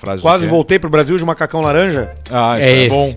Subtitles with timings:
[0.00, 0.22] frase.
[0.22, 2.10] Quase voltei pro Brasil de macacão laranja.
[2.30, 2.88] Ah, isso É é, esse.
[2.90, 3.16] bom.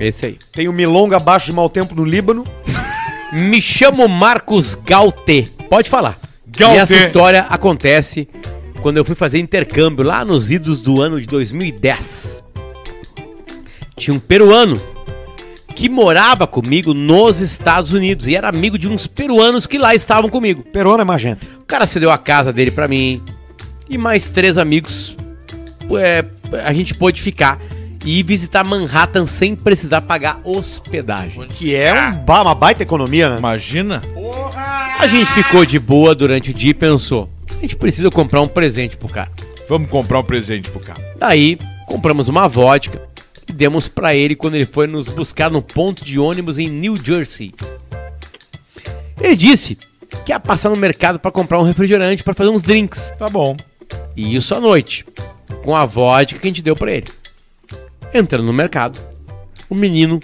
[0.00, 0.38] Esse aí.
[0.52, 2.44] Tenho milonga abaixo de mau tempo no Líbano.
[3.32, 5.48] Me chamo Marcos Gautê.
[5.70, 6.18] Pode falar.
[6.46, 6.76] Gautê.
[6.76, 8.28] E essa história acontece
[8.82, 12.42] quando eu fui fazer intercâmbio lá nos idos do ano de 2010.
[13.96, 14.80] Tinha um peruano
[15.74, 20.28] que morava comigo nos Estados Unidos e era amigo de uns peruanos que lá estavam
[20.28, 20.62] comigo.
[20.62, 21.48] Perona é uma agência.
[21.60, 23.22] O cara cedeu a casa dele pra mim
[23.88, 25.16] e mais três amigos.
[25.98, 26.24] É,
[26.64, 27.60] a gente pôde ficar
[28.04, 31.46] e ir visitar Manhattan sem precisar pagar hospedagem.
[31.48, 33.38] Que é um ba- uma baita economia, né?
[33.38, 34.02] Imagina.
[34.98, 38.48] A gente ficou de boa durante o dia e pensou: a gente precisa comprar um
[38.48, 39.30] presente pro cara.
[39.68, 41.00] Vamos comprar um presente pro cara.
[41.18, 43.00] Daí compramos uma vodka
[43.48, 46.96] e demos pra ele quando ele foi nos buscar no ponto de ônibus em New
[47.02, 47.54] Jersey.
[49.20, 49.78] Ele disse
[50.24, 53.12] que ia passar no mercado pra comprar um refrigerante pra fazer uns drinks.
[53.18, 53.56] Tá bom.
[54.16, 55.04] E isso à noite,
[55.64, 57.08] com a vodka que a gente deu pra ele.
[58.12, 59.00] Entrando no mercado,
[59.68, 60.20] o menino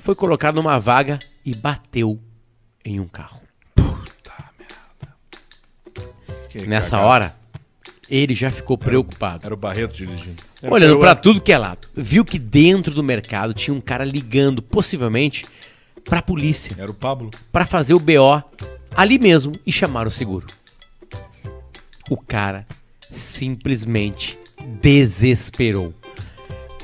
[0.00, 2.18] foi colocado numa vaga e bateu
[2.84, 3.40] em um carro.
[6.48, 7.08] Que Nessa cagada.
[7.08, 7.36] hora,
[8.08, 9.44] ele já ficou preocupado.
[9.44, 10.42] Era o Barreto dirigindo.
[10.62, 14.60] Olhando pra tudo que é lado, viu que dentro do mercado tinha um cara ligando,
[14.60, 15.46] possivelmente,
[16.04, 17.30] pra polícia, Era o Pablo.
[17.52, 18.42] pra fazer o BO
[18.96, 20.46] ali mesmo e chamar o seguro.
[22.10, 22.66] O cara
[23.10, 24.36] simplesmente
[24.80, 25.92] desesperou.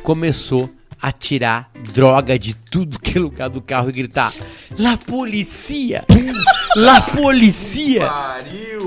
[0.02, 4.33] Começou a tirar droga de tudo que é lugar do carro e gritar:
[4.78, 6.05] La policia!
[6.77, 8.11] La policia!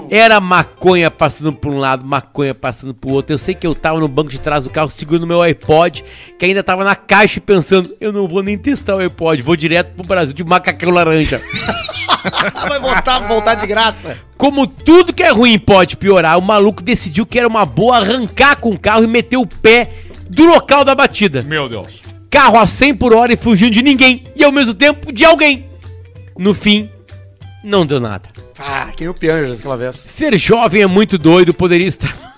[0.09, 3.33] Era maconha passando por um lado, maconha passando pro outro.
[3.33, 6.03] Eu sei que eu tava no banco de trás do carro segurando meu iPod,
[6.37, 9.55] que ainda tava na caixa e pensando: eu não vou nem testar o iPod, vou
[9.55, 11.41] direto pro Brasil de macacão laranja.
[12.67, 14.17] Vai voltar, voltar de graça.
[14.37, 18.57] Como tudo que é ruim pode piorar, o maluco decidiu que era uma boa arrancar
[18.57, 19.89] com o carro e meter o pé
[20.29, 21.41] do local da batida.
[21.41, 21.98] Meu Deus.
[22.29, 25.65] Carro a 100 por hora e fugindo de ninguém e ao mesmo tempo de alguém.
[26.37, 26.89] No fim,
[27.63, 28.29] não deu nada.
[28.57, 29.95] Ah, que nem o Pianjas aquela vez.
[29.95, 32.29] Ser jovem é muito doido, poderia estar.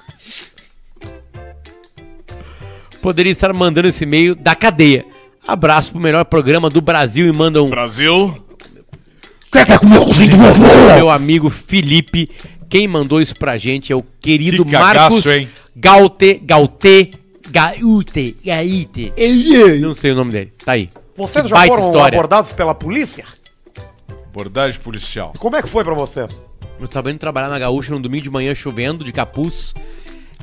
[3.01, 5.03] poderia estar mandando esse e-mail da cadeia.
[5.47, 7.69] Abraço pro melhor programa do Brasil e manda um.
[7.69, 8.45] Brasil.
[9.51, 10.95] Quer o cozinho do vovô?
[10.95, 12.29] Meu amigo Felipe.
[12.69, 15.49] Quem mandou isso pra gente é o querido Que cagaço, Marcos hein?
[15.75, 17.11] Gaute, Gaute,
[17.51, 19.13] Gaute, Gaite.
[19.79, 20.53] Não sei o nome dele.
[20.63, 20.89] Tá aí.
[21.15, 22.17] Vocês Que já baita foram história.
[22.17, 23.25] abordados pela polícia?
[24.29, 25.33] Abordagem policial.
[25.37, 26.29] Como é que foi pra vocês?
[26.79, 29.75] Eu tava indo trabalhar na Gaúcha num domingo de manhã chovendo, de capuz.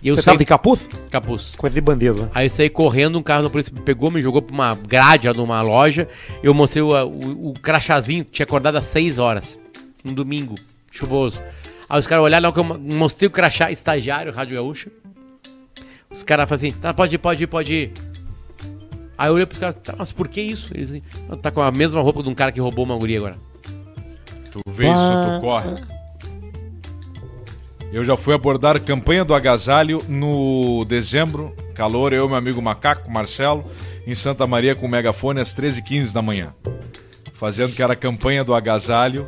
[0.01, 0.89] E eu Você saí tava de capuz?
[1.11, 1.55] capuz.
[1.57, 2.31] Coisa de bandido, né?
[2.33, 5.27] Aí eu saí correndo, um carro da polícia me pegou, me jogou pra uma grade
[5.27, 6.07] lá numa loja.
[6.43, 9.59] Eu mostrei o, o, o crachazinho, tinha acordado às 6 horas.
[10.05, 10.55] Um domingo,
[10.91, 11.43] chuvoso.
[11.89, 14.91] Aí os caras olharam, que eu mo- mostrei o crachá, estagiário, Rádio Gaúcha.
[16.11, 17.93] Os caras falaram assim, tá, pode ir, pode ir, pode ir.
[19.17, 20.71] Aí eu olhei pros caras, tá, mas por que isso?
[20.75, 23.19] Eles assim, "Não, tá com a mesma roupa de um cara que roubou uma guria
[23.19, 23.37] agora.
[24.53, 25.71] Tu vê isso, tu corre.
[27.93, 31.55] Eu já fui abordar campanha do agasalho no dezembro.
[31.75, 33.65] Calor, eu e meu amigo Macaco, Marcelo,
[34.07, 36.53] em Santa Maria com o megafone às 13h15 da manhã.
[37.35, 39.27] Fazendo que era a campanha do agasalho.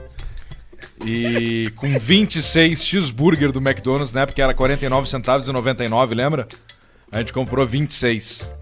[1.05, 4.27] E com 26 cheeseburger do McDonald's, né?
[4.27, 6.47] Porque era 49 centavos e 99, lembra?
[7.11, 8.53] A gente comprou 26.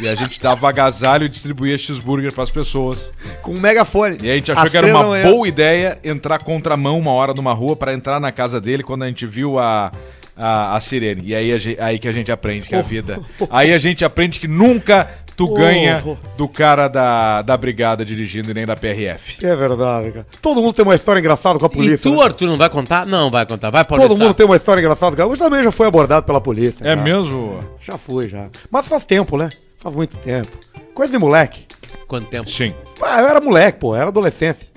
[0.00, 3.12] E a gente dava agasalho e distribuía cheeseburger pras pessoas.
[3.42, 4.18] Com um megafone.
[4.22, 5.30] E a gente achou Às que era três uma manhã.
[5.30, 9.06] boa ideia entrar contramão uma hora numa rua pra entrar na casa dele quando a
[9.06, 9.92] gente viu a,
[10.36, 11.22] a, a sirene.
[11.26, 13.20] E aí, a ge- aí que a gente aprende que é a vida.
[13.50, 15.54] Aí a gente aprende que nunca tu Oh.
[15.54, 16.02] ganha
[16.36, 19.44] do cara da, da brigada dirigindo e nem da PRF.
[19.44, 20.26] É verdade, cara.
[20.40, 22.08] Todo mundo tem uma história engraçada com a polícia.
[22.08, 22.24] e tu, né?
[22.24, 23.06] Arthur, não vai contar?
[23.06, 23.70] Não, vai contar.
[23.70, 23.84] Vai.
[23.84, 25.16] Todo mundo tem uma história engraçada.
[25.16, 25.28] cara.
[25.28, 26.82] Eu também já fui abordado pela polícia.
[26.84, 27.02] É cara.
[27.02, 27.62] mesmo?
[27.80, 28.48] Já fui, já.
[28.70, 29.48] Mas faz tempo, né?
[29.78, 30.50] Faz muito tempo.
[30.94, 31.66] Coisa de moleque.
[32.06, 32.48] Quanto tempo?
[32.48, 32.72] Sim.
[33.02, 33.94] Ah, eu era moleque, pô.
[33.96, 34.68] Era adolescência.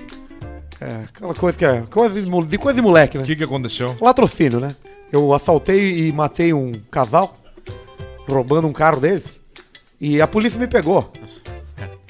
[0.79, 1.81] É, aquela coisa que é...
[1.89, 3.23] Coisa de, de coisa de moleque, né?
[3.23, 3.95] O que, que aconteceu?
[3.99, 4.75] Latrocínio, né?
[5.11, 7.33] Eu assaltei e matei um casal,
[8.27, 9.36] roubando um carro deles.
[9.99, 11.11] E a polícia me pegou.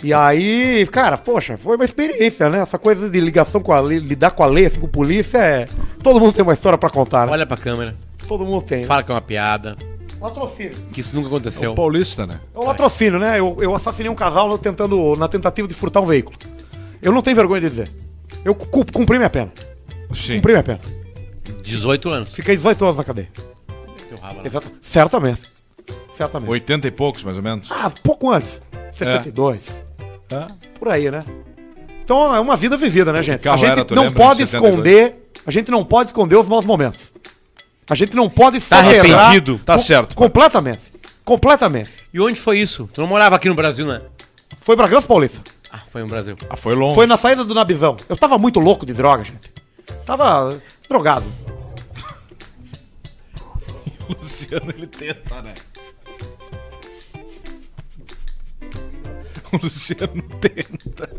[0.03, 2.59] E aí, cara, poxa, foi uma experiência, né?
[2.59, 5.67] Essa coisa de ligação com a lei, lidar com a lei, assim, com polícia, é...
[6.03, 7.31] Todo mundo tem uma história pra contar, né?
[7.31, 7.95] Olha pra câmera.
[8.27, 8.81] Todo mundo tem.
[8.81, 8.85] né?
[8.87, 9.75] Fala que é uma piada.
[10.21, 10.73] Latrocínio.
[10.91, 11.73] Que isso nunca aconteceu.
[11.73, 12.39] Paulista, né?
[12.53, 13.39] É o latrocínio, né?
[13.39, 16.37] Eu, eu assassinei um casal tentando, na tentativa de furtar um veículo.
[17.01, 17.91] Eu não tenho vergonha de dizer.
[18.45, 19.51] Eu cu- cumpri minha pena.
[20.13, 20.35] Sim.
[20.37, 20.79] Cumpri minha pena.
[21.63, 22.33] 18 anos.
[22.33, 23.27] Fiquei 18 anos na cadeia.
[24.07, 24.45] Teu rabo lá.
[24.45, 24.71] Exato.
[24.81, 25.41] Certamente.
[26.17, 26.49] Certamente.
[26.49, 27.69] 80 e poucos, mais ou menos.
[27.71, 28.59] Ah, pouco antes.
[28.91, 29.59] 72.
[30.27, 30.47] Tá?
[30.79, 31.23] Por aí, né?
[32.03, 33.47] Então é uma vida vivida, né, gente?
[33.47, 34.73] a gente era, não lembra, pode de 72?
[34.73, 35.29] esconder.
[35.45, 37.13] A gente não pode esconder os maus momentos.
[37.89, 39.59] A gente não pode Tá soterrar- arrependido?
[39.63, 40.15] Tá certo.
[40.15, 40.91] Completamente.
[41.23, 41.89] Completamente.
[42.13, 42.89] E onde foi isso?
[42.91, 44.01] Tu não morava aqui no Brasil, né?
[44.59, 45.41] Foi Bragança Paulista.
[45.71, 46.35] Ah, foi no Brasil.
[46.49, 46.95] Ah, foi longe.
[46.95, 47.95] Foi na saída do Nabizão.
[48.09, 49.51] Eu tava muito louco de droga, gente.
[50.05, 50.59] Tava
[50.89, 51.25] drogado.
[54.09, 55.53] O Luciano, ele tenta, né?
[59.53, 61.09] O Luciano tenta.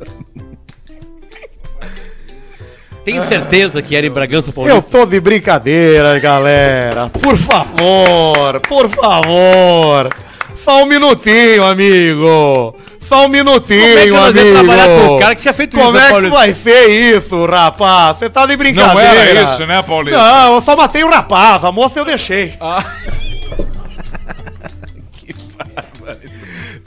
[3.05, 4.91] Tenho certeza que era em Bragança Eu Paulista.
[4.91, 7.09] tô de brincadeira, galera.
[7.09, 10.11] Por favor, por favor.
[10.55, 12.77] Só um minutinho, amigo.
[13.01, 14.53] Só um minutinho, Como é que nós amigo.
[14.53, 17.47] trabalhar com o cara que tinha feito isso, Como né, é que vai ser isso,
[17.47, 18.19] rapaz?
[18.19, 19.15] Você tá de brincadeira.
[19.15, 20.19] Não era isso, né, Paulista?
[20.21, 21.65] Não, eu só matei o rapaz.
[21.65, 22.53] A moça eu deixei.
[22.61, 22.85] Ah.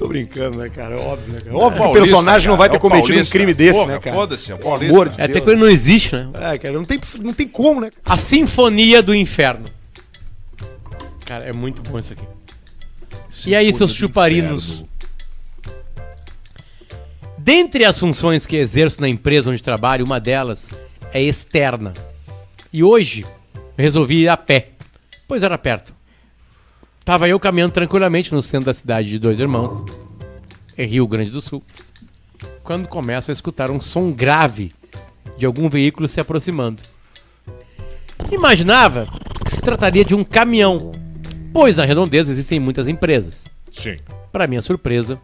[0.02, 1.00] Tô brincando, né, cara?
[1.00, 1.52] Óbvio, né, cara?
[1.52, 4.00] É Óbvio que o personagem não vai ter é cometido um crime desse, Porra, né,
[4.00, 4.16] cara?
[4.16, 4.92] foda-se, é o Paulista.
[4.96, 5.46] amor de É, até Deus.
[5.46, 6.30] que ele não existe, né?
[6.34, 7.92] É, cara, não tem, não tem como, né?
[8.04, 9.66] A Sinfonia do Inferno.
[11.24, 12.24] Cara, é muito bom isso aqui.
[13.46, 14.84] E aí, seus chuparinos?
[17.38, 20.72] Dentre as funções que exerço na empresa onde trabalho, uma delas
[21.14, 21.94] é externa.
[22.74, 24.70] E hoje eu resolvi ir a pé,
[25.28, 25.94] pois era perto.
[27.04, 29.84] Tava eu caminhando tranquilamente no centro da cidade de Dois Irmãos,
[30.78, 31.64] em Rio Grande do Sul,
[32.64, 34.74] quando começo a escutar um som grave
[35.36, 36.84] de algum veículo se aproximando.
[38.32, 39.08] Imaginava
[39.44, 40.92] que se trataria de um caminhão,
[41.52, 43.46] pois na redondeza existem muitas empresas.
[43.72, 43.98] Sim.
[44.32, 45.20] Para minha surpresa,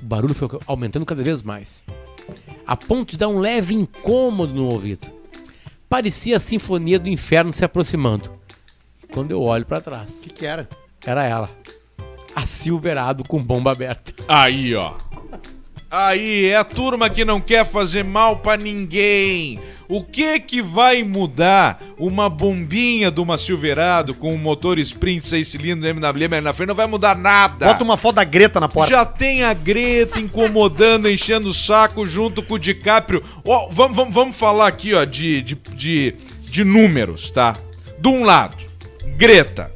[0.00, 1.82] o barulho foi aumentando cada vez mais,
[2.66, 5.10] a ponto de dar um leve incômodo no ouvido.
[5.88, 8.30] Parecia a sinfonia do inferno se aproximando.
[9.02, 10.68] E quando eu olho para trás, O que, que era?
[11.04, 11.50] Era ela,
[12.34, 14.12] a Silverado com bomba aberta.
[14.28, 14.94] Aí, ó.
[15.90, 19.58] Aí, é a turma que não quer fazer mal pra ninguém.
[19.88, 25.48] O que que vai mudar uma bombinha de uma Silverado com um motor sprint 6
[25.48, 26.68] cilindros MWM na frente?
[26.68, 27.66] Não vai mudar nada.
[27.66, 28.88] Bota uma foto da Greta na porta.
[28.88, 33.24] Já tem a Greta incomodando, enchendo o saco junto com o DiCaprio.
[33.44, 36.14] Ó, vamos, vamos, vamos falar aqui, ó, de, de, de,
[36.44, 37.56] de números, tá?
[37.98, 38.56] De um lado,
[39.16, 39.74] Greta,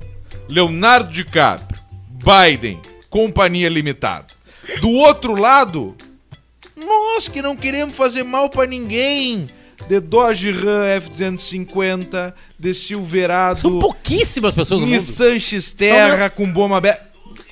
[0.48, 1.80] Leonardo DiCaprio,
[2.10, 4.26] Biden, Companhia Limitada.
[4.80, 5.96] Do outro lado,
[6.76, 9.46] nós que não queremos fazer mal pra ninguém.
[9.88, 13.58] De Dodge Ram F-250, de Silverado.
[13.58, 14.96] São pouquíssimas pessoas no mundo.
[14.96, 17.04] Nissan X-Terra com bomba aberta.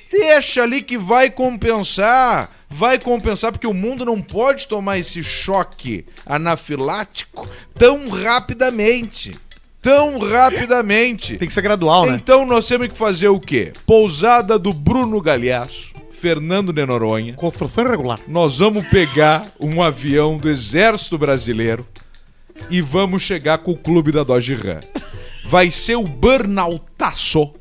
[0.09, 2.49] Deixa ali que vai compensar.
[2.69, 7.47] Vai compensar porque o mundo não pode tomar esse choque anafilático
[7.77, 9.37] tão rapidamente.
[9.83, 11.37] Tão rapidamente.
[11.37, 12.15] Tem que ser gradual, né?
[12.15, 13.73] Então nós temos que fazer o quê?
[13.85, 17.33] Pousada do Bruno Galhaço, Fernando de Noronha.
[17.33, 18.19] Construção irregular.
[18.27, 21.85] Nós vamos pegar um avião do Exército Brasileiro
[22.69, 24.79] e vamos chegar com o clube da Dodge Ram.
[25.45, 27.51] Vai ser o burnoutaço.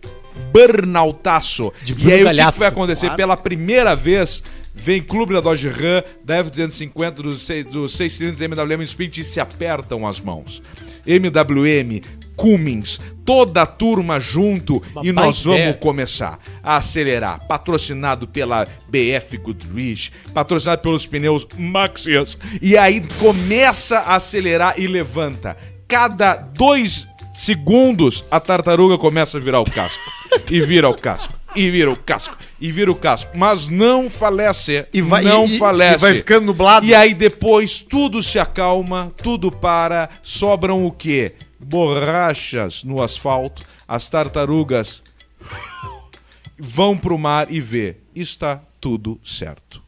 [0.53, 1.73] Burnoutaço.
[1.83, 3.07] De e aí o que Galhaço, que vai acontecer?
[3.07, 3.17] claro.
[3.17, 4.43] Pela primeira vez,
[4.83, 9.25] vem clube da Dodge Ram, da F-250, dos 6 dos seis cilindros MWM Sprint e
[9.25, 10.61] se apertam as mãos.
[11.07, 12.03] MWM,
[12.35, 15.67] Cummins, toda a turma junto Uma e nós baita ideia.
[15.67, 17.47] vamos começar a acelerar.
[17.47, 22.37] Patrocinado pela BF Goodrich, patrocinado pelos pneus Maxias.
[22.61, 25.57] E aí começa a acelerar e levanta.
[25.87, 30.03] Cada dois segundos a tartaruga começa a virar o casco.
[30.51, 31.42] e vira o casco.
[31.55, 32.37] E vira o casco.
[32.61, 33.31] E vira o casco.
[33.37, 34.87] Mas não falece.
[34.93, 35.97] E vai- não e- falece.
[35.97, 36.87] e vai ficando nublado.
[36.87, 41.35] E aí depois tudo se acalma, tudo para, sobram o quê?
[41.61, 45.03] Borrachas no asfalto, as tartarugas
[46.59, 49.83] vão pro mar e vê, está tudo certo.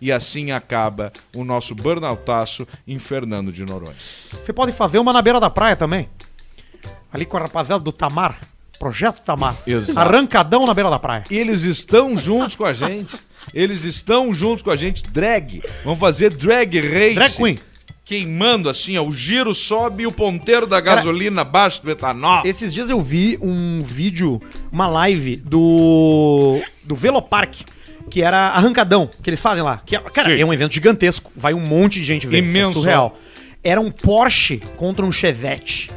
[0.00, 3.94] E assim acaba o nosso burnoutaço em Fernando de Noronha.
[4.44, 6.08] Você pode fazer uma na beira da praia também.
[7.12, 8.38] Ali com a rapaziada do Tamar.
[8.84, 9.56] Projeto Tamar.
[9.66, 9.98] Exato.
[9.98, 11.24] Arrancadão na beira da praia.
[11.30, 13.16] Eles estão juntos com a gente.
[13.54, 15.02] Eles estão juntos com a gente.
[15.04, 15.62] Drag.
[15.82, 17.14] Vamos fazer drag race.
[17.14, 17.58] Drag queen.
[18.04, 19.02] Queimando assim, ó.
[19.02, 22.42] O giro sobe e o ponteiro da gasolina abaixo do etanol.
[22.44, 24.38] Esses dias eu vi um vídeo,
[24.70, 27.62] uma live do do Velopark,
[28.10, 29.80] que era arrancadão, que eles fazem lá.
[29.86, 30.42] Que, é- cara, Sim.
[30.42, 32.36] é um evento gigantesco, vai um monte de gente ver.
[32.40, 32.72] Imenso.
[32.80, 33.18] É surreal.
[33.62, 35.90] Era um Porsche contra um Chevette.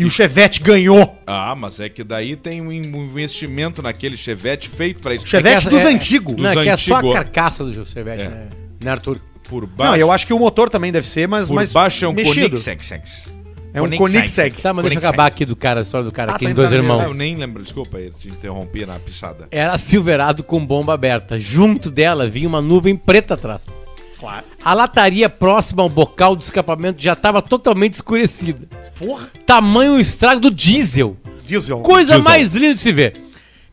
[0.00, 1.16] E o Chevette ganhou.
[1.26, 5.26] Ah, mas é que daí tem um investimento naquele Chevette feito pra isso.
[5.26, 6.36] Chevette É que dos é- antigos.
[6.36, 8.28] Não, é que é só a carcaça do Chevette, É.
[8.28, 8.48] né?
[8.82, 9.20] Né, Arthur?
[9.48, 9.92] Por baixo.
[9.92, 12.14] Não, eu acho que o motor também deve ser, mas, por mas baixo é um.
[12.14, 13.00] Koenigsegg.
[13.74, 14.60] É um Koenigsegg.
[14.62, 16.52] Tá, mas deixa eu acabar aqui do cara, a história do cara Ah, aqui tá
[16.52, 17.08] Dois entrando Ah, Irmãos.
[17.10, 19.48] eu nem lembro, desculpa aí, te interrompi na pisada.
[19.50, 21.38] Era Silverado com bomba aberta.
[21.38, 23.66] Junto dela vinha uma nuvem preta atrás.
[24.20, 24.44] Claro.
[24.62, 28.68] A lataria próxima ao bocal do escapamento já estava totalmente escurecida.
[28.98, 29.30] Porra.
[29.46, 31.16] Tamanho estrago do diesel.
[31.42, 31.80] Diesel.
[31.80, 32.22] Coisa Diesel.
[32.22, 33.14] mais linda de se ver.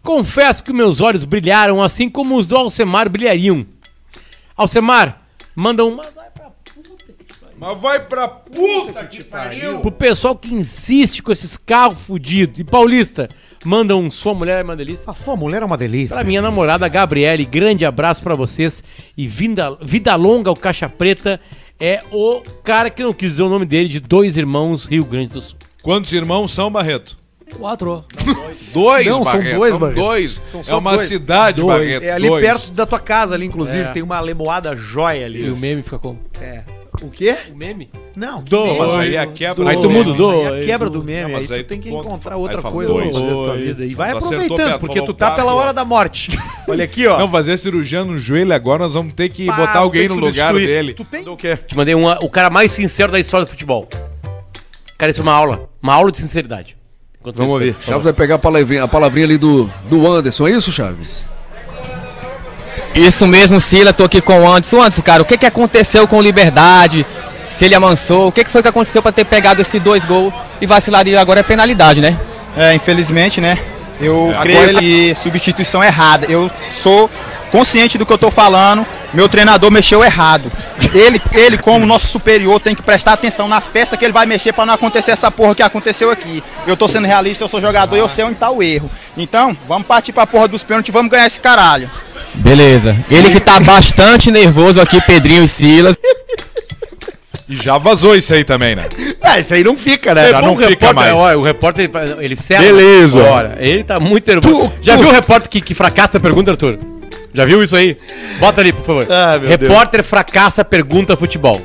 [0.02, 3.66] Confesso que meus olhos brilharam assim como os do Alcemar brilhariam.
[4.56, 5.22] Alcemar,
[5.54, 5.98] manda um.
[7.60, 9.80] Mas vai pra puta que pariu!
[9.80, 12.60] Pro pessoal que insiste com esses carros fudidos.
[12.60, 13.28] E Paulista,
[13.66, 15.10] manda um Sua Mulher é uma delícia.
[15.10, 16.16] A sua mulher é uma delícia.
[16.16, 18.84] Pra minha namorada Gabriele, grande abraço pra vocês.
[19.18, 21.40] E vida, vida longa, o Caixa Preta
[21.80, 25.32] é o cara que não quis dizer o nome dele, de dois irmãos Rio Grande
[25.32, 25.58] do Sul.
[25.82, 27.18] Quantos irmãos são, Barreto?
[27.58, 28.04] Quatro.
[28.74, 29.56] Dois, Não, são Barreto.
[29.58, 29.96] dois, são Barreto.
[29.96, 30.42] dois.
[30.48, 31.08] São é uma dois.
[31.08, 31.80] cidade, Dois.
[31.80, 32.04] Barreto.
[32.04, 32.46] É ali dois.
[32.46, 33.84] perto da tua casa, ali, inclusive.
[33.86, 33.92] É.
[33.92, 35.46] Tem uma lemoada jóia ali.
[35.46, 36.20] E o meme fica como?
[36.42, 36.64] É.
[37.02, 37.36] O quê?
[37.54, 37.90] O meme?
[38.16, 38.42] Não.
[38.42, 38.66] que Dois.
[38.72, 38.80] meme.
[38.80, 40.00] Mas aí é a quebra Aí do tu meme.
[40.00, 40.52] muda o dois.
[40.52, 41.22] Aí a quebra do meme.
[41.24, 43.02] Não, mas aí aí tu tem que tu conta- encontrar aí outra fala coisa pra
[43.04, 43.16] dois.
[43.16, 43.64] fazer tua Dois.
[43.64, 43.86] vida.
[43.86, 46.30] E vai Tu acertou aproveitando, perto, porque falou tu tá quatro, pela hora da morte.
[46.68, 47.18] Olha aqui, ó.
[47.20, 50.16] Não, fazer cirurgia no joelho agora, nós vamos ter que Pá, botar alguém tem no
[50.16, 50.68] que lugar substituir.
[50.68, 50.94] dele.
[50.94, 51.58] Tu tem o quê?
[51.58, 53.88] Te mandei uma, o cara mais sincero da história do futebol.
[54.98, 55.70] Cara, isso é uma aula.
[55.82, 56.76] Uma aula de sinceridade.
[57.20, 57.74] Enquanto Vamos isso, ouvir.
[57.74, 57.92] por favor.
[57.92, 61.28] Chaves vai pegar a palavrinha, a palavrinha ali do, do Anderson, é isso, Chaves?
[62.96, 64.78] Isso mesmo, Sila, tô aqui com o Anderson.
[64.82, 67.06] Anderson, cara, o que, que aconteceu com o Liberdade?
[67.50, 70.34] Se ele amansou, o que, que foi que aconteceu para ter pegado esses dois gols
[70.60, 72.18] e vacilar e agora é penalidade, né?
[72.56, 73.58] É, infelizmente, né?
[74.00, 76.28] Eu Agora creio ele- que substituição errada.
[76.30, 77.10] Eu sou
[77.52, 78.86] consciente do que eu tô falando.
[79.14, 80.52] Meu treinador mexeu errado.
[80.94, 84.52] Ele, ele como nosso superior, tem que prestar atenção nas peças que ele vai mexer
[84.54, 86.44] para não acontecer essa porra que aconteceu aqui.
[86.68, 88.90] Eu tô sendo realista, eu sou jogador e eu sei onde tá o erro.
[89.18, 91.90] Então, vamos partir pra porra dos pênaltis, vamos ganhar esse caralho.
[92.38, 92.96] Beleza.
[93.10, 95.96] Ele que tá bastante nervoso aqui, Pedrinho e Silas.
[97.50, 98.88] E já vazou isso aí também, né?
[99.22, 100.30] Ah, isso aí não fica, né?
[100.30, 101.14] Já bom não o fica repórter, mais.
[101.14, 101.90] Olha, o repórter,
[102.20, 102.66] ele- serve.
[102.66, 103.20] Beleza.
[103.24, 104.70] Olha, ele tá muito nervoso.
[104.70, 106.78] Tu- Já tu- viu o repórter que, que fracassa a pergunta, Arthur?
[107.34, 107.98] Já viu isso aí?
[108.40, 109.08] Bota ali, por favor.
[109.10, 111.62] Ah, meu repórter fracassa pergunta futebol.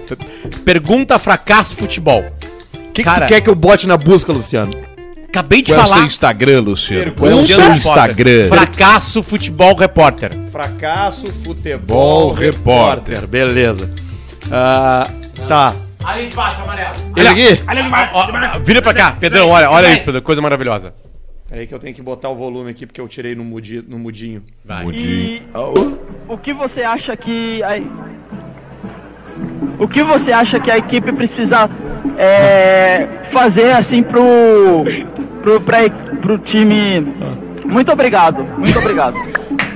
[0.64, 2.20] Pergunta fracasso futebol.
[2.22, 4.70] O que, que Cara- tu quer que eu bote na busca, Luciano?
[5.32, 6.06] Acabei de Qual é o seu falar.
[6.06, 7.12] Instagram, Luciano?
[7.12, 8.48] Qual é o seu Instagram?
[8.48, 10.30] Fracasso futebol repórter.
[10.50, 13.26] Fracasso, futebol, repórter.
[13.26, 13.90] Beleza.
[14.50, 15.08] Ah,
[15.48, 15.74] tá.
[16.04, 16.94] Ali de baixo, amarelo.
[17.16, 17.62] Ele aqui?
[18.12, 20.92] Ó, ó, vira pra cá, Pedrão, olha, olha isso, Pedrão, coisa maravilhosa.
[21.48, 23.98] Peraí que eu tenho que botar o volume aqui porque eu tirei no, mudi, no
[23.98, 24.42] mudinho.
[24.62, 24.84] Vai.
[24.90, 25.42] E
[26.28, 27.78] o que você acha que a...
[29.78, 31.68] o que você acha que a equipe precisa
[32.16, 34.84] é, fazer assim pro
[35.42, 35.78] pro, pra,
[36.20, 37.06] pro time?
[37.64, 39.16] Muito obrigado, muito obrigado.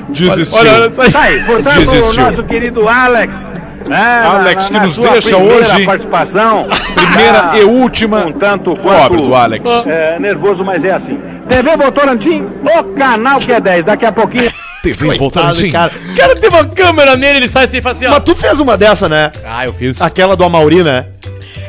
[0.09, 0.91] Desistiu.
[1.13, 2.23] Tá aí, portanto, Desistiu.
[2.23, 3.51] o nosso querido Alex.
[3.87, 5.87] Né, Alex, que nos deixa hoje.
[5.87, 6.67] participação.
[6.95, 8.27] Primeira tá e última.
[8.27, 9.65] Um tanto Pobre do Alex.
[9.87, 11.19] é, nervoso, mas é assim.
[11.49, 13.85] TV Votorantim, o canal que é 10.
[13.85, 14.51] Daqui a pouquinho.
[14.95, 15.71] TV voltando assim.
[15.71, 15.93] cara.
[16.13, 18.11] O cara tem uma câmera nele, ele sai assim e fala assim, ó.
[18.11, 19.33] Mas tu fez uma dessa, né?
[19.45, 20.01] Ah, eu fiz.
[20.01, 21.07] Aquela do Amauri, né?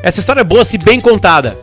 [0.03, 1.57] Essa história é boa se bem contada.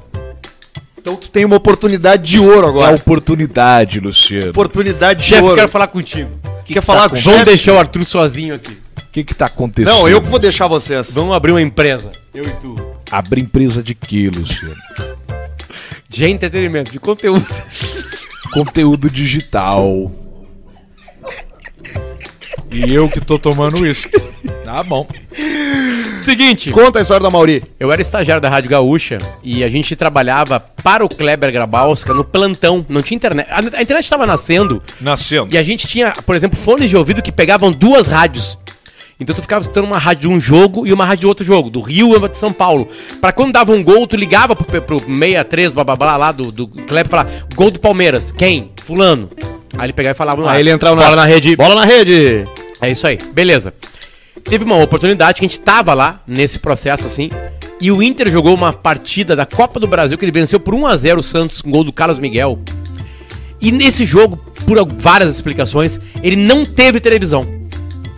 [0.98, 2.96] Então tu tem uma oportunidade de ouro É agora.
[2.96, 4.50] oportunidade, Luciano.
[4.50, 5.54] Oportunidade de Chefe, ouro.
[5.54, 6.30] quero falar contigo.
[6.64, 8.72] Quer falar com o Vamos deixar o Arthur sozinho aqui.
[8.72, 9.92] O que que tá acontecendo?
[9.94, 11.10] Não, eu que vou deixar vocês.
[11.12, 12.10] Vamos abrir uma empresa.
[12.34, 12.74] Eu e tu.
[13.12, 14.74] Abrir empresa de quê, Luciano?
[16.08, 17.46] De entretenimento, de conteúdo.
[18.52, 20.10] Conteúdo digital.
[22.70, 24.08] E eu que tô tomando isso.
[24.64, 25.06] Tá bom.
[26.24, 27.62] Seguinte, Conta a história do Amauri.
[27.78, 32.24] eu era estagiário da Rádio Gaúcha e a gente trabalhava para o Kleber Grabowska no
[32.24, 32.84] plantão.
[32.88, 33.46] Não tinha internet.
[33.50, 35.54] A, a internet estava nascendo Nascendo.
[35.54, 38.58] e a gente tinha, por exemplo, fones de ouvido que pegavam duas rádios.
[39.20, 41.70] Então tu ficava escutando uma rádio de um jogo e uma rádio de outro jogo,
[41.70, 42.88] do Rio e uma de São Paulo.
[43.20, 46.50] Pra quando dava um gol, tu ligava pro, pro 63, blá blá blá lá do,
[46.50, 48.32] do Kleber e falava: gol do Palmeiras.
[48.32, 48.70] Quem?
[48.84, 49.28] Fulano.
[49.76, 50.54] Aí ele pegava e falava no ar.
[50.54, 51.56] Aí ele entrava Bola na rede.
[51.56, 52.46] Bola na rede.
[52.80, 53.72] É isso aí, beleza.
[54.44, 57.30] Teve uma oportunidade que a gente tava lá nesse processo assim.
[57.80, 61.18] E o Inter jogou uma partida da Copa do Brasil que ele venceu por 1x0
[61.18, 62.58] o Santos com gol do Carlos Miguel.
[63.60, 67.46] E nesse jogo, por várias explicações, ele não teve televisão.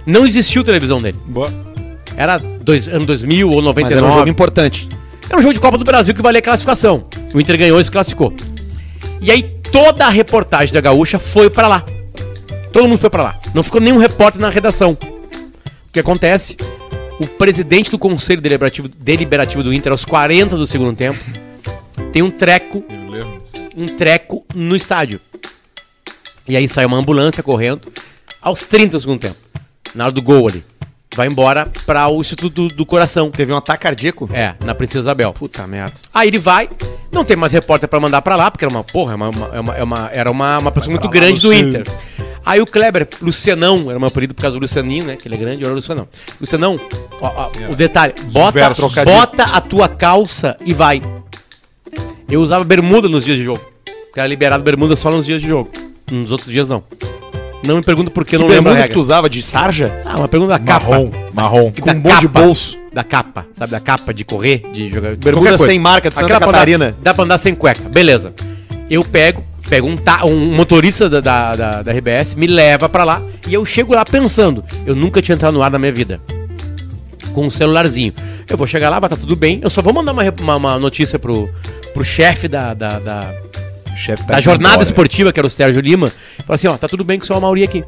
[0.05, 1.19] Não existiu televisão dele.
[1.27, 1.53] Boa.
[2.17, 3.95] Era dois, ano 2000 ou Mas 99.
[3.95, 4.89] era um jogo importante.
[5.29, 7.05] Era um jogo de Copa do Brasil que valia classificação.
[7.35, 8.35] O Inter ganhou e se classificou.
[9.21, 11.85] E aí toda a reportagem da Gaúcha foi pra lá.
[12.73, 13.37] Todo mundo foi pra lá.
[13.55, 14.93] Não ficou nenhum repórter na redação.
[14.93, 16.57] O que acontece?
[17.19, 21.19] O presidente do Conselho Deliberativo, Deliberativo do Inter, aos 40 do segundo tempo,
[22.13, 22.85] tem um treco,
[23.75, 25.21] um treco no estádio.
[26.49, 27.91] E aí sai uma ambulância correndo
[28.41, 29.37] aos 30 do segundo tempo.
[29.95, 30.65] Na hora do gol ali.
[31.17, 33.31] Vai embora pra o Instituto do, do Coração.
[33.31, 34.29] Teve um ataque cardíaco?
[34.33, 35.33] É, na Princesa Isabel.
[35.33, 35.95] Puta merda.
[36.13, 36.69] Aí ele vai,
[37.11, 39.61] não tem mais repórter pra mandar pra lá, porque era uma porra, é uma, é
[39.61, 41.53] uma- é uma- era uma, uma pessoa muito grande do.
[41.55, 41.87] Inter.
[42.45, 45.17] Aí o Kleber, Lucianão, era meu apelido por causa do Lucianinho, né?
[45.17, 46.07] Que ele é grande, era o Lucianão.
[46.41, 46.79] Lucianão,
[47.21, 48.53] ó, ó, o detalhe, bota,
[49.11, 51.01] bota a tua calça e vai.
[52.29, 53.61] Eu usava bermuda nos dias de jogo.
[53.85, 55.71] Porque era liberado bermuda só nos dias de jogo.
[56.11, 56.85] Nos outros dias não.
[57.65, 58.93] Não me pergunta por que, Que eu não lembro que regra.
[58.95, 60.01] tu usava de sarja?
[60.05, 60.89] Ah, uma pergunta da capa.
[60.91, 61.71] Marrom, marrom.
[61.73, 62.41] Da com um monte de capa.
[62.43, 62.79] bolso.
[62.93, 63.73] Da capa, sabe?
[63.73, 65.17] Da capa de correr, de jogar.
[65.17, 65.67] Bermuda coisa.
[65.67, 66.97] sem marca de Santa Aquela pra andar- Catarina.
[67.03, 67.89] dá pra andar sem cueca.
[67.89, 68.33] Beleza.
[68.89, 73.05] Eu pego, pego um, ta- um motorista da, da, da, da RBS, me leva pra
[73.05, 76.21] lá e eu chego lá pensando, eu nunca tinha entrado no ar na minha vida.
[77.35, 78.15] Com um celularzinho.
[78.49, 79.61] Eu vou chegar lá, vai tá tudo bem.
[79.63, 81.51] Eu só vou mandar uma, uma, uma notícia pro,
[81.93, 83.35] pro chefe da, da, da,
[83.97, 84.83] Chefe tá da jornada embora.
[84.89, 86.13] esportiva, que era o Sérgio Lima.
[86.39, 87.85] Falou assim, ó, tá tudo bem com o seu Amauri aqui.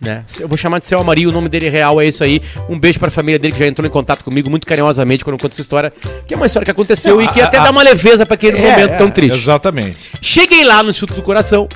[0.00, 0.24] Né?
[0.38, 2.40] Eu vou chamar de seu Amari, o nome dele real é isso aí.
[2.68, 5.40] Um beijo pra família dele que já entrou em contato comigo muito carinhosamente quando eu
[5.40, 5.92] conto essa história,
[6.24, 8.96] que é uma história que aconteceu e que até dá uma leveza pra aquele momento
[8.96, 9.36] tão triste.
[9.36, 9.98] Exatamente.
[10.22, 11.68] Cheguei lá no Instituto do Coração.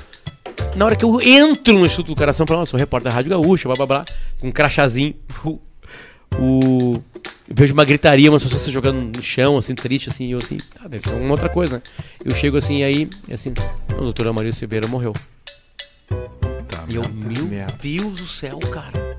[0.77, 3.69] Na hora que eu entro no Instituto do Coração, falando, sou repórter da Rádio Gaúcha,
[3.69, 4.05] blá blá blá,
[4.39, 5.15] com um crachazinho.
[6.41, 6.95] O,
[7.49, 10.39] eu vejo uma gritaria, umas pessoas se jogando no chão, assim, triste, assim, e eu
[10.39, 11.83] assim, tá, deve ser uma outra coisa, né?
[12.25, 13.53] Eu chego assim, e aí, e assim,
[13.97, 15.15] o doutor Amarildo Silveira morreu.
[16.89, 19.13] e eu, meu Deus do céu, cara.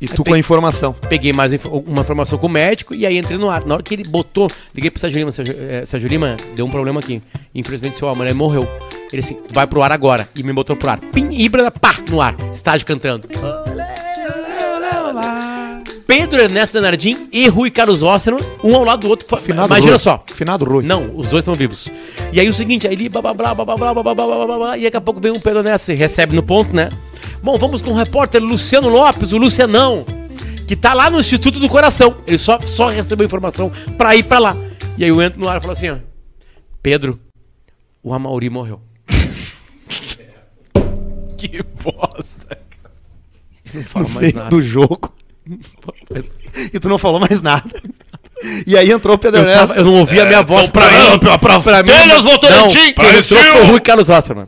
[0.00, 0.92] E tu com a informação.
[0.92, 3.64] Peguei mais info- uma informação com o médico e aí entrei no ar.
[3.66, 6.70] Na hora que ele botou, liguei pro Sérgio Lima, Sérgio, eh, Sérgio Lima, deu um
[6.70, 7.20] problema aqui.
[7.52, 8.62] Infelizmente seu Amanda morreu.
[9.12, 10.28] Ele assim, tu vai pro ar agora.
[10.36, 11.00] E me botou pro ar.
[11.00, 12.36] Pim, Ibra, pá, no ar.
[12.52, 13.26] Estágio cantando.
[16.18, 19.38] Pedro Ernesto Danardim e Rui Carlos Osseno, um ao lado do outro.
[19.38, 19.98] Finado Imagina Rui.
[20.00, 20.24] só.
[20.26, 20.84] Finado Rui.
[20.84, 21.86] Não, os dois estão vivos.
[22.32, 24.58] E aí o seguinte, aí ele blá blá blá blá blá blá blá blá blá
[24.58, 26.88] blá e daqui a pouco vem um Pedro Ernesto, recebe no ponto, né?
[27.40, 30.04] Bom, vamos com o repórter Luciano Lopes, o Lucianão,
[30.66, 32.16] que tá lá no Instituto do Coração.
[32.26, 34.56] Ele só, só recebeu informação pra ir pra lá.
[34.96, 35.98] E aí eu entro no ar e falo assim, ó.
[36.82, 37.20] Pedro,
[38.02, 38.80] o Amauri morreu.
[41.38, 42.58] Que bosta.
[43.72, 44.48] Não fala mais nada.
[44.48, 45.14] do jogo.
[46.72, 47.70] E tu não falou mais nada.
[48.66, 51.18] E aí entrou o Pedro Eu, tava- eu não ouvi a minha voz pra, mim.
[51.18, 51.88] Pra, pra, pra mim.
[51.90, 54.46] Telhas Votorantim, entrou o Rui Carlos Wasserman.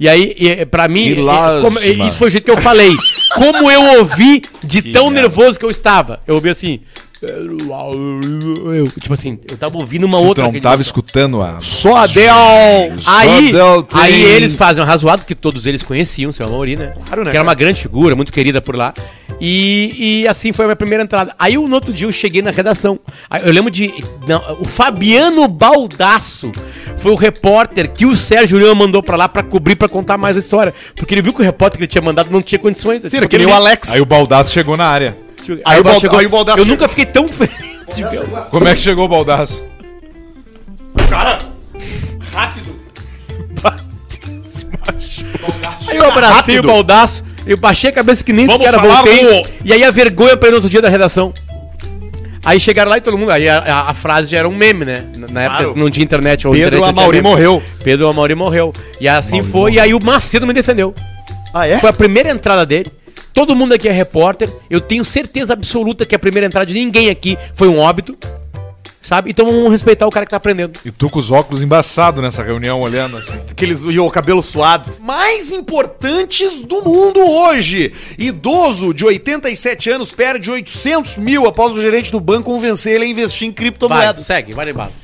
[0.00, 2.56] E aí, e, pra mim, Que e- como- e- isso foi o jeito que eu
[2.60, 2.90] falei.
[3.34, 5.22] Como eu ouvi de Que tão merda.
[5.28, 6.20] nervoso que eu estava.
[6.26, 6.80] Eu ouvi assim.
[7.22, 10.44] Eu, tipo assim, eu tava ouvindo uma Se tu outra.
[10.44, 11.58] não tava escutando a...
[11.60, 11.96] Só!
[11.96, 12.08] Aí,
[12.98, 14.22] Só deu aí trem.
[14.34, 16.92] eles fazem um razoado, porque todos eles conheciam o seu Amauri, né?
[17.06, 18.92] Claro, né, Que era uma grande figura, muito querida por lá.
[19.40, 21.34] E, e assim foi a minha primeira entrada.
[21.38, 22.98] Aí no outro dia eu cheguei na redação.
[23.28, 23.92] Aí Eu lembro de.
[24.26, 26.50] não, o Fabiano Baldasso
[26.98, 30.36] foi o repórter que o Sérgio Lima mandou pra lá pra cobrir, pra contar mais
[30.36, 30.72] a história.
[30.94, 33.02] Porque ele viu que o repórter que ele tinha mandado não tinha condições.
[33.02, 33.90] Sim, Tipo, que nem o Alex.
[33.90, 35.16] Aí o Baldaço chegou na área.
[35.64, 36.76] Aí, o o Baldasso Balda- chegou, aí o Baldasso Eu chegou.
[36.78, 37.54] nunca fiquei tão feliz
[37.94, 38.20] de ver.
[38.22, 39.62] o- Como é que chegou o Baldaço?
[45.88, 46.64] Aí eu abracei Rápido.
[46.64, 49.42] o baldaço, eu baixei a cabeça que nem Vamos sequer voltei.
[49.42, 51.32] do- E aí a vergonha pra ele no outro dia da redação.
[52.44, 53.30] Aí chegaram lá e todo mundo.
[53.30, 55.04] Aí a, a- a frase já era um meme, né?
[55.16, 55.78] Na- Na época Claro.
[55.78, 56.46] não tinha internet.
[56.46, 57.62] Ou Pedro Amauri morreu.
[57.82, 58.72] Pedro Amauri morreu.
[59.00, 59.72] E assim foi.
[59.74, 60.94] E aí o Macedo me defendeu.
[61.54, 61.78] Ah, é?
[61.78, 62.90] Foi a primeira entrada dele.
[63.32, 64.50] Todo mundo aqui é repórter.
[64.70, 68.16] Eu tenho certeza absoluta que a primeira entrada de ninguém aqui foi um óbito.
[69.04, 69.30] Sabe?
[69.30, 70.80] Então vamos respeitar o cara que tá aprendendo.
[70.84, 73.38] E tu com os óculos embaçados nessa reunião, olhando assim.
[73.50, 74.92] Aqueles, e o cabelo suado.
[75.00, 77.92] Mais importantes do mundo hoje.
[78.18, 83.08] Idoso de 87 anos perde 800 mil após o gerente do banco convencer ele a
[83.08, 84.26] investir em criptomoedas.
[84.26, 84.90] segue, vai embalo.
[84.90, 85.03] Vai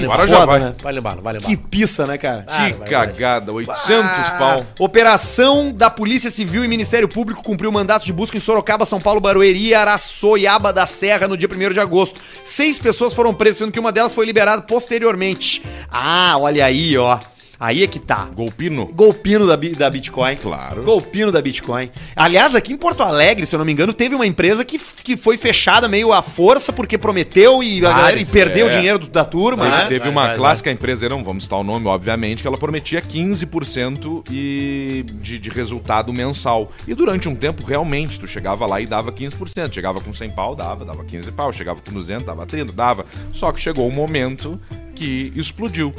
[0.00, 0.26] embalo.
[0.28, 0.60] já Foda, vai.
[0.60, 0.74] né?
[0.82, 1.68] Vai embalo, vai Que embalo.
[1.70, 2.44] pissa, né, cara?
[2.48, 2.88] Ah, Que vai.
[2.88, 4.66] cagada, 800 Ah, pau.
[4.78, 9.20] Operação da Polícia Civil e Ministério Público cumpriu mandatos de busca em Sorocaba, São Paulo,
[9.20, 12.20] Barueri e Araçoiaba da Serra no dia 1 de agosto.
[12.44, 15.62] Seis pessoas foram presas, sendo que uma delas foi liberada posteriormente.
[15.90, 17.18] Ah, olha aí, ó.
[17.62, 18.28] Aí é que tá.
[18.34, 18.86] Golpino?
[18.86, 20.34] Golpino da, da Bitcoin.
[20.34, 20.82] Claro.
[20.82, 21.92] Golpino da Bitcoin.
[22.16, 25.16] Aliás, aqui em Porto Alegre, se eu não me engano, teve uma empresa que, que
[25.16, 28.68] foi fechada meio à força porque prometeu e, a galera, e perdeu é.
[28.68, 29.84] o dinheiro do- da turma, Teve, né?
[29.84, 33.00] teve Vai, uma vai, clássica empresa, não vamos citar o nome, obviamente, que ela prometia
[33.00, 36.72] 15% e de, de resultado mensal.
[36.88, 39.72] E durante um tempo, realmente, tu chegava lá e dava 15%.
[39.72, 41.52] Chegava com 100 pau, dava, dava 15 pau.
[41.52, 43.06] Chegava com 200, dava 30, dava.
[43.30, 44.60] Só que chegou um momento
[44.96, 45.94] que explodiu.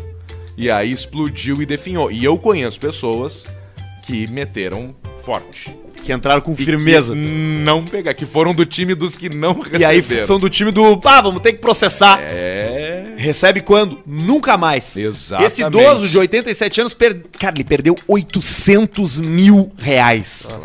[0.57, 2.11] E aí explodiu e definhou.
[2.11, 3.45] E eu conheço pessoas
[4.05, 5.75] que meteram forte.
[6.03, 7.13] Que entraram com firmeza.
[7.13, 9.79] que não pegar, que foram do time dos que não receberam.
[9.79, 10.99] E aí são do time do.
[11.05, 12.19] Ah, vamos ter que processar.
[12.21, 13.13] É...
[13.15, 13.99] Recebe quando?
[14.05, 14.97] Nunca mais.
[14.97, 15.51] Exatamente.
[15.51, 17.23] Esse idoso de 87 anos, per...
[17.39, 20.57] cara, ele perdeu 800 mil reais.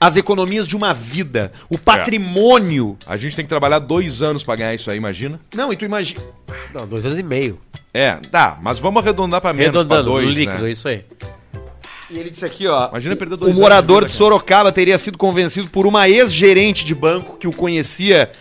[0.00, 1.52] As economias de uma vida.
[1.70, 2.96] O patrimônio.
[3.06, 5.40] A gente tem que trabalhar dois anos pra ganhar isso aí, imagina?
[5.54, 6.20] Não, e tu imagina.
[6.74, 7.60] Não, dois anos e meio.
[7.96, 10.68] É, tá, mas vamos arredondar pra menos, Redondando, dois, líquido, né?
[10.68, 11.04] é isso aí.
[12.10, 12.88] E ele disse aqui, ó.
[12.88, 16.92] Imagina perder O dois morador anos de Sorocaba teria sido convencido por uma ex-gerente de
[16.92, 18.32] banco que o conhecia.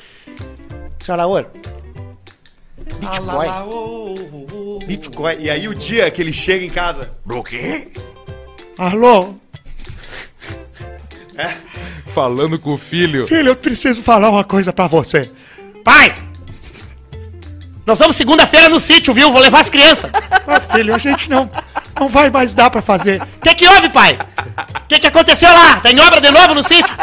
[1.00, 1.46] Senhor Laor,
[3.00, 3.50] Bitcoin.
[4.88, 5.36] Bitcoin.
[5.40, 7.12] E aí o dia que ele chega em casa.
[7.26, 7.90] O quê?
[8.78, 9.36] Alô?
[12.08, 13.28] Falando com o filho.
[13.28, 15.30] Filho, eu preciso falar uma coisa pra você.
[15.84, 16.14] Pai!
[17.86, 19.32] Nós vamos segunda-feira no sítio, viu?
[19.32, 20.12] Vou levar as crianças.
[20.46, 21.50] Ah, filho, a gente não,
[21.98, 23.22] não vai mais dar pra fazer.
[23.22, 24.18] O que, que houve, pai?
[24.76, 25.78] O que, que aconteceu lá?
[25.78, 26.94] Tá em obra de novo no sítio?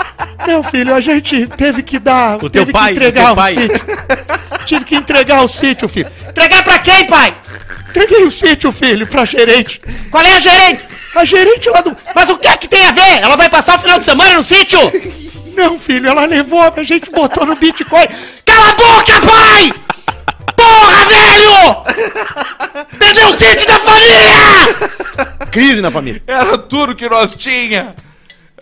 [0.46, 2.36] Meu filho, a gente teve que dar.
[2.36, 3.86] O teve teu pai, que entregar o o sítio.
[4.66, 6.10] Tive que entregar o sítio, filho.
[6.28, 7.34] Entregar pra quem, pai?
[7.88, 9.80] Entreguei o sítio, filho, pra gerente.
[10.10, 10.84] Qual é a gerente?
[11.16, 11.96] A gerente lá do.
[12.14, 13.22] Mas o que é que tem a ver?
[13.22, 14.78] Ela vai passar o final de semana no sítio?
[15.56, 18.06] Não, filho, ela levou, a gente botou no Bitcoin.
[18.44, 19.72] Cala a boca, pai!
[20.56, 22.86] Porra, velho!
[22.98, 25.48] Perdeu o sítio da família!
[25.50, 26.22] Crise na família.
[26.26, 27.94] Era tudo que nós tinha.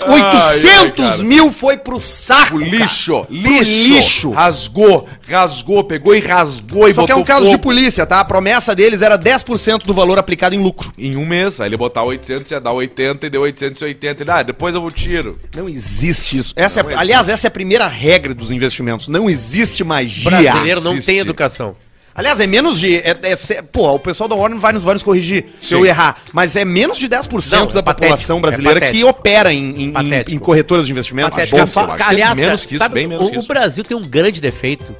[0.06, 2.56] 800 mil foi pro saco.
[2.56, 3.26] O lixo, cara.
[3.30, 4.30] lixo, Pro lixo.
[4.30, 7.62] Rasgou, rasgou, pegou e rasgou e Só que é um botou caso de fogo.
[7.62, 8.20] polícia, tá?
[8.20, 10.92] A promessa deles era 10% do valor aplicado em lucro.
[10.96, 14.22] Em um mês, aí ele botar 800, ia dar 80 e deu 880.
[14.22, 15.38] Ele, ah, depois eu vou tiro.
[15.54, 16.52] Não existe isso.
[16.56, 17.00] Essa Não é, existe.
[17.02, 19.08] aliás, essa é a primeira regra dos investimentos.
[19.08, 20.30] Não existe magia.
[20.30, 21.06] Brasileiro não existe.
[21.06, 21.76] tem educação.
[22.18, 22.96] Aliás, é menos de.
[22.96, 26.16] É, é pô, o pessoal da Warner vai nos, vai nos corrigir se eu errar.
[26.32, 29.92] Mas é menos de 10% Não, da é população brasileira é que opera em, em,
[29.92, 31.30] em, em corretoras de investimento.
[31.30, 31.58] Patético.
[31.58, 32.02] Bolsa, eu acho.
[32.02, 33.46] aliás, menos que isso, sabe, bem menos o, que o isso.
[33.46, 34.96] Brasil tem um grande defeito,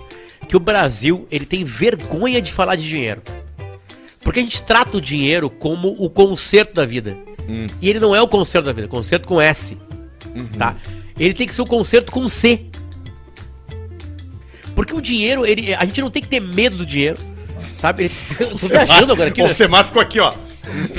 [0.47, 3.21] que o Brasil ele tem vergonha de falar de dinheiro.
[4.21, 7.17] Porque a gente trata o dinheiro como o conserto da vida.
[7.49, 7.67] Hum.
[7.83, 9.77] E ele não é o conserto da vida, é o conserto com S.
[10.37, 10.47] Uhum.
[10.57, 10.77] Tá?
[11.19, 12.63] Ele tem que ser o conserto com C.
[14.79, 17.19] Porque o dinheiro, ele, a gente não tem que ter medo do dinheiro.
[17.77, 18.05] Sabe?
[18.05, 19.53] Ele, eu tô viajando agora aqui, O né?
[19.53, 20.33] Semar ficou aqui, ó.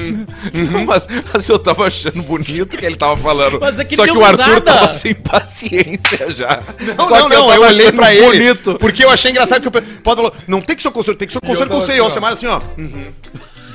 [0.85, 3.57] mas, mas eu tava achando bonito que ele tava falando.
[3.57, 4.61] Mas é que Só que o Arthur risada.
[4.61, 6.61] tava sem paciência já.
[6.97, 8.25] Não, Só não, que não, eu, olhei achando pra ele.
[8.25, 8.75] bonito.
[8.75, 11.27] Porque eu achei engraçado que o Paulo falou: não tem que ser o conselho, tem
[11.27, 12.03] que ser o conselho eu com o tava CEO.
[12.03, 12.19] O assim, ó.
[12.19, 12.61] Semar assim, ó.
[12.77, 13.05] Uhum.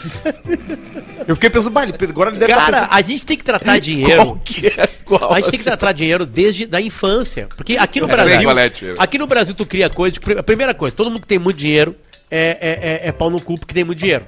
[1.27, 2.93] eu fiquei pensando, bah, agora ele deve estar Cara, pensando.
[2.99, 4.25] a gente tem que tratar dinheiro.
[4.25, 4.87] Qual que é?
[5.05, 5.33] Qual?
[5.33, 7.49] A gente tem que tratar dinheiro desde da infância.
[7.57, 8.51] Porque aqui no É, Brasil.
[8.99, 10.17] Aqui no Brasil tu cria coisa.
[10.39, 11.95] A primeira coisa, todo mundo que tem muito dinheiro
[12.31, 14.25] é, é, é, é pau no cu porque tem muito dinheiro.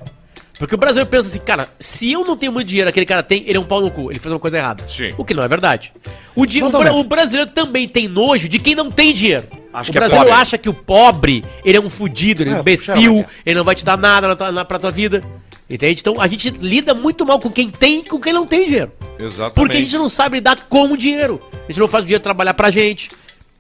[0.58, 3.44] Porque o brasileiro pensa assim, cara, se eu não tenho muito dinheiro, aquele cara tem,
[3.46, 4.88] ele é um pau no cu, ele fez uma coisa errada.
[4.88, 5.12] Sim.
[5.18, 5.92] O que não é verdade.
[6.34, 9.46] O, di- o, bra- o brasileiro também tem nojo de quem não tem dinheiro.
[9.70, 10.42] Acho o que é brasileiro pobre.
[10.42, 13.64] acha que o pobre, ele é um fudido, ele é um É, imbecil, ele não
[13.64, 15.22] vai te dar nada na, tua- na, pra tua vida.
[15.68, 16.00] Entende?
[16.00, 18.92] Então a gente lida muito mal com quem tem e com quem não tem dinheiro.
[19.18, 19.54] Exatamente.
[19.54, 21.42] Porque a gente não sabe lidar com o dinheiro.
[21.52, 23.10] A gente não faz o dinheiro trabalhar pra gente.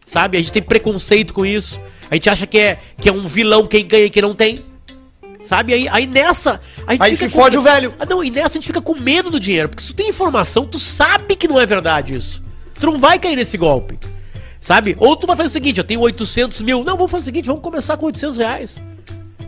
[0.06, 0.36] Sabe?
[0.36, 1.80] A gente tem preconceito com isso.
[2.08, 4.64] A gente acha que é, que é um vilão quem ganha e quem não tem.
[5.42, 5.74] Sabe?
[5.74, 6.60] Aí, aí nessa.
[6.86, 7.92] A gente Aí fica se fode o velho.
[7.98, 9.68] Ah, não, e nessa a gente fica com medo do dinheiro.
[9.68, 12.40] Porque se tu tem informação, tu sabe que não é verdade isso.
[12.78, 13.98] Tu não vai cair nesse golpe.
[14.60, 14.96] Sabe?
[14.98, 16.84] Ou tu vai fazer o seguinte: eu tenho 800 mil.
[16.84, 18.76] Não, vamos fazer o seguinte: vamos começar com 800 reais.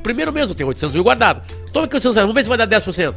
[0.02, 1.42] Primeiro mês eu tenho 800 mil guardado.
[1.72, 3.14] Toma aqui 800 reais, vamos ver se vai dar 10%.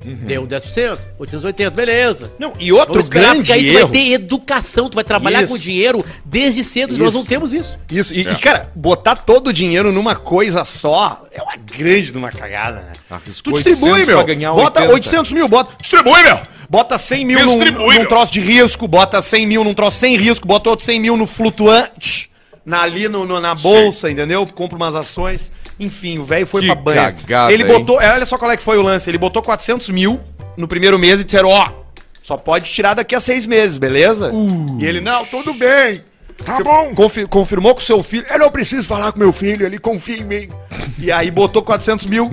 [0.00, 2.30] Deu 10%, 880, beleza.
[2.38, 3.88] Não, e outro Vamos esperar, grande aí tu erro.
[3.88, 5.52] vai ter educação, tu vai trabalhar Isso.
[5.52, 7.18] com dinheiro desde cedo e nós Isso.
[7.18, 7.78] não temos isso.
[7.90, 12.16] Isso, e, e, cara, botar todo o dinheiro numa coisa só é uma grande de
[12.16, 12.92] uma cagada, né?
[13.10, 14.16] Arriscou Tu distribui, 800 meu.
[14.24, 14.94] pra ganhar bota 80.
[14.94, 15.72] 800 mil, bota.
[15.78, 16.40] Distribui, meu.
[16.70, 20.16] Bota 100 mil num, Distribui, num troço de risco, bota 100 mil num troço sem
[20.16, 22.30] risco, bota outro 100 mil no flutuante,
[22.64, 24.46] na, ali no, no- na bolsa, entendeu?
[24.54, 25.50] Compra umas ações.
[25.80, 27.12] Enfim, o velho foi Que pra banha.
[27.12, 27.68] cagada, Ele hein?
[27.68, 28.00] botou.
[28.00, 29.08] é, Olha só qual é que foi o lance.
[29.08, 30.20] Ele botou 400 mil
[30.56, 31.68] no primeiro mês e disseram: ó,
[32.22, 34.32] só pode tirar daqui a seis meses, beleza?
[34.80, 36.02] E ele, não, tudo bem.
[36.44, 36.94] Tá bom.
[37.28, 38.24] confirmou com o seu filho.
[38.30, 40.48] Eu não preciso falar com meu filho, ele confia em mim.
[41.00, 42.32] E aí botou 400 mil,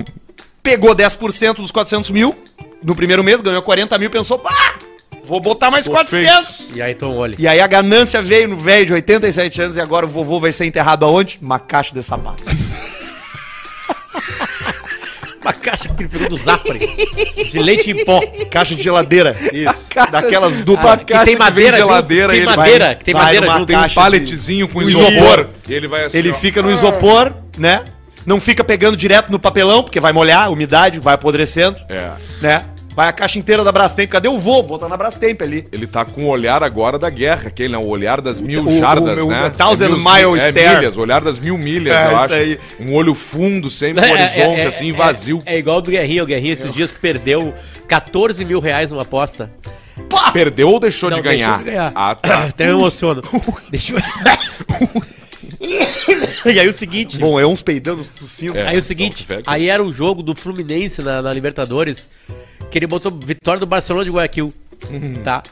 [0.60, 2.34] pegou 10% dos 400 mil
[2.82, 4.74] no primeiro mês, ganhou 40 mil, pensou, pá,
[5.22, 6.72] vou botar mais 400.
[6.74, 7.36] E aí, então, olha.
[7.38, 10.50] E aí a ganância veio no velho de 87 anos e agora o vovô vai
[10.50, 11.38] ser enterrado aonde?
[11.40, 12.42] Uma caixa de sapato.
[15.46, 16.76] Uma caixa que ele pegou do Zafre.
[17.52, 18.20] de leite em pó.
[18.50, 19.36] Caixa de geladeira.
[19.52, 19.88] Isso.
[20.10, 20.92] Daquelas duplas.
[20.94, 23.66] Ah, que tem madeira, geladeira, tem madeira, vai- que tem vai madeira junto.
[23.66, 25.12] Tem um caixa paletezinho com com isopor.
[25.12, 25.46] isopor.
[25.68, 26.34] E ele vai assim, Ele ó.
[26.34, 27.84] fica no isopor, né?
[28.26, 32.10] Não fica pegando direto no papelão, porque vai molhar, umidade, vai apodrecendo, É.
[32.42, 32.64] né?
[32.96, 34.08] Vai a caixa inteira da Brastemp.
[34.08, 34.62] Cadê o vô?
[34.78, 35.68] Tá na Brastemp ali.
[35.70, 37.76] Ele tá com o olhar agora da guerra, aquele, né?
[37.78, 39.50] O olhar das mil O- o jardas, meu- né?
[39.50, 40.76] thousand É mil- mile é, stare.
[40.78, 42.32] milhas, o olhar das mil milhas, É, eu isso acho.
[42.32, 42.58] aí.
[42.80, 45.42] Um olho fundo, sempre no É, horizonte, é, é, assim, é, vazio.
[45.44, 46.22] É, igual do Guerrinha.
[46.22, 47.52] O Guerrinha esses dias perdeu
[47.86, 49.50] 14 mil reais numa aposta.
[50.32, 51.58] Perdeu ou deixou Não, de ganhar?
[51.58, 51.92] deixou de ganhar.
[51.94, 52.44] Ah, tá.
[52.48, 53.22] Até me emociono.
[53.70, 53.98] Deixa eu...
[56.52, 57.18] e aí o seguinte...
[57.18, 58.58] Bom, é uns peidando, uns tossindo.
[58.58, 58.68] É.
[58.68, 62.08] Aí o seguinte, então, aí era o jogo do Fluminense na, na Libertadores,
[62.70, 64.52] que ele botou vitória do Barcelona de Guayaquil,
[64.90, 65.22] Uhum.
[65.22, 65.42] tá?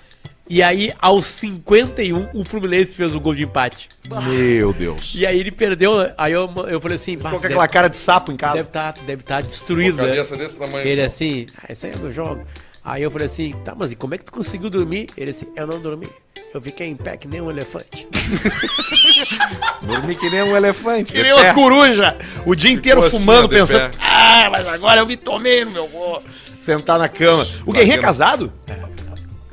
[0.49, 3.89] E aí, aos 51, o Fluminense fez o gol de empate.
[4.29, 5.13] Meu Deus.
[5.15, 5.95] E aí ele perdeu.
[6.19, 8.57] Aí eu, eu falei assim, Ficou "Bah, com aquela cara de sapo em casa.
[8.57, 10.13] Deve estar deve tá destruído, né?
[10.13, 10.87] desse tamanho.
[10.87, 12.45] Ele assim, ah, isso aí é do jogo.
[12.85, 15.09] Aí eu falei assim, tá, mas e como é que tu conseguiu dormir?
[15.17, 16.09] Ele assim, eu não dormi.
[16.53, 18.07] Eu fiquei em pé que nem um elefante.
[19.83, 21.13] Dormi que nem um elefante.
[21.13, 22.17] Que nem uma coruja.
[22.47, 23.91] O dia inteiro assim, fumando, de pensando.
[23.91, 23.99] pé.
[24.01, 26.23] Ah, mas agora eu me tomei no meu gol.
[26.61, 27.47] Sentar na cama.
[27.67, 28.53] O Guerrinho é casado?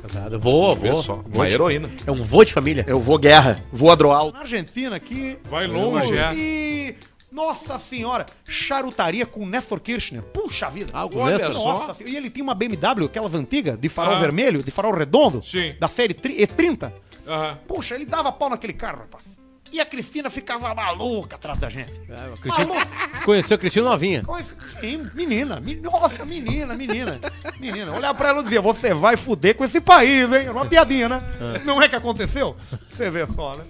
[0.00, 0.38] Casado.
[0.38, 1.02] Vou, vou.
[1.02, 1.14] só.
[1.16, 1.90] Vou Uma de- heroína.
[2.06, 2.84] É um vô de família.
[2.86, 3.58] Eu vou guerra.
[3.72, 4.30] Vou adroal.
[4.32, 5.38] Na Argentina aqui.
[5.44, 6.34] Vai longe, é.
[6.34, 6.94] E.
[7.32, 10.22] Nossa senhora, charutaria com Nestor Kirchner.
[10.22, 10.92] Puxa vida.
[10.94, 11.64] Ah, Olha Nestor.
[11.64, 12.12] Nossa, senhora.
[12.12, 14.20] e ele tinha uma BMW, aquelas antigas, de farol Ah.
[14.20, 15.74] vermelho, de farol redondo, Sim.
[15.80, 16.92] da série tri- E30.
[17.26, 17.58] Aham.
[17.66, 19.24] Puxa, ele dava pau naquele carro, rapaz.
[19.72, 21.92] E a Cristina ficava maluca atrás da gente.
[22.06, 22.86] É, Maluca.
[23.24, 24.22] Conheceu o Cristiano Novinha.
[24.38, 25.58] Esse- Sim, menina.
[25.60, 27.18] me- Nossa, menina, menina.
[27.58, 27.90] Menina.
[27.92, 30.42] Olhar pra ela e dizer, você vai fuder com esse país, hein?
[30.42, 31.22] Era uma piadinha, né?
[31.64, 32.54] Não é que aconteceu?
[32.90, 33.64] Você vê só, né?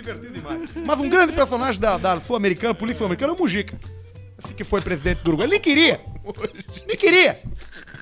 [0.00, 0.70] Divertido demais.
[0.76, 3.78] Mas um grande personagem da, da Sul-Americana, polícia sul-americana, é o Mujica.
[4.42, 5.46] Esse que foi presidente do Uruguai.
[5.46, 6.00] Ele nem queria.
[6.86, 7.42] Nem queria.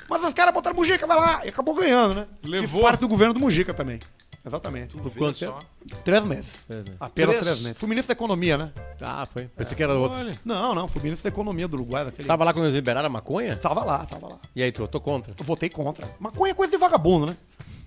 [0.09, 1.47] Mas os caras botaram Mujica, vai lá.
[1.47, 2.27] E acabou ganhando, né?
[2.45, 2.69] Levou.
[2.69, 3.99] Fiz parte do governo do Mujica também.
[4.47, 4.95] Exatamente.
[4.97, 5.53] Por quanto Só.
[5.53, 5.67] tempo?
[6.05, 6.65] Três meses.
[6.69, 6.97] Três meses.
[7.01, 7.45] Apenas Três?
[7.45, 7.79] três meses.
[7.79, 8.73] Fui ministro da Economia, né?
[9.01, 9.47] Ah, foi.
[9.57, 10.19] Pensei que era outro.
[10.45, 10.87] Não, não.
[10.87, 12.05] Fui ministro da Economia do Uruguai.
[12.05, 12.29] Daquele...
[12.29, 13.57] Tava lá quando eles liberaram a maconha?
[13.57, 14.39] Tava lá, tava lá.
[14.55, 15.35] E aí, tu votou contra?
[15.37, 16.09] Eu votei contra.
[16.21, 17.37] Maconha é coisa de vagabundo, né?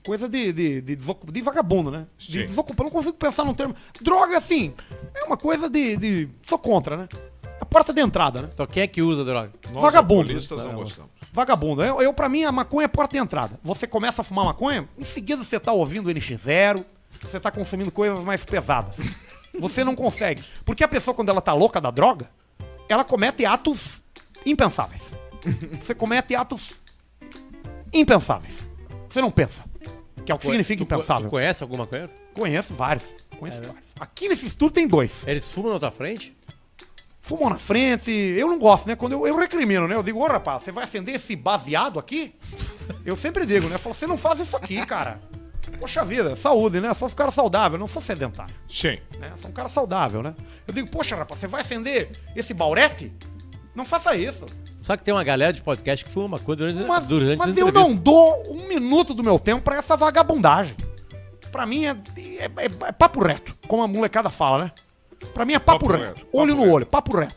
[0.04, 2.08] Coisa de, de, de, de vagabundo, né?
[2.18, 2.46] De.
[2.46, 3.76] Eu não consigo pensar num termo.
[4.02, 4.74] Droga, assim,
[5.14, 5.98] é uma coisa de.
[5.98, 6.30] de...
[6.42, 7.10] Sou contra, né?
[7.60, 8.50] A porta de entrada, né?
[8.54, 9.52] Então quem é que usa droga?
[9.72, 10.22] Nós, Vagabundo.
[10.22, 11.12] alcoolistas, não gostamos.
[11.32, 11.84] Vagabundo.
[11.84, 13.60] Eu, eu, pra mim, a maconha é porta de entrada.
[13.64, 16.84] Você começa a fumar maconha, em seguida você tá ouvindo NX0,
[17.22, 18.96] você tá consumindo coisas mais pesadas.
[19.60, 20.44] Você não consegue.
[20.64, 22.30] Porque a pessoa, quando ela tá louca da droga,
[22.88, 24.02] ela comete atos
[24.46, 25.14] impensáveis.
[25.82, 26.72] Você comete atos
[27.94, 28.68] impensáveis.
[29.08, 29.64] Você não pensa.
[30.30, 31.28] Que é o que significa co- Tu impensável.
[31.28, 32.08] conhece alguma coisa?
[32.36, 33.16] Conheço vários.
[33.40, 33.90] Conheço vários.
[34.00, 35.24] Aqui nesse estúdio tem dois.
[35.26, 36.38] Eles fumam na tua frente?
[37.20, 38.12] Fumam na frente.
[38.12, 38.96] Eu não gosto, né?
[38.96, 39.96] Quando eu, eu recrimino, né?
[39.96, 42.36] Eu digo, ô rapaz, você vai acender esse baseado aqui?
[43.04, 43.76] Eu sempre digo, né?
[43.76, 45.20] Eu falo, você não faz isso aqui, cara.
[45.80, 46.94] Poxa vida, saúde, né?
[46.94, 49.00] Sou um cara saudável, eu não sou sedentário, Sim.
[49.20, 49.34] né?
[49.42, 50.36] Sou um cara saudável, né?
[50.68, 53.12] Eu digo, poxa, rapaz, você vai acender esse baurete?
[53.80, 54.46] Não faça isso.
[54.82, 57.58] Só que tem uma galera de podcast que fuma maconha durante, Mas, durante mas as
[57.58, 60.76] eu não dou um minuto do meu tempo pra essa vagabundagem.
[61.50, 64.72] Pra mim é, é- é- é papo reto, como a molecada fala, né?
[65.34, 66.04] Pra mim é papo, Papo reto.
[66.20, 66.76] reto, Olho papo no reto.
[66.76, 67.36] olho, papo reto.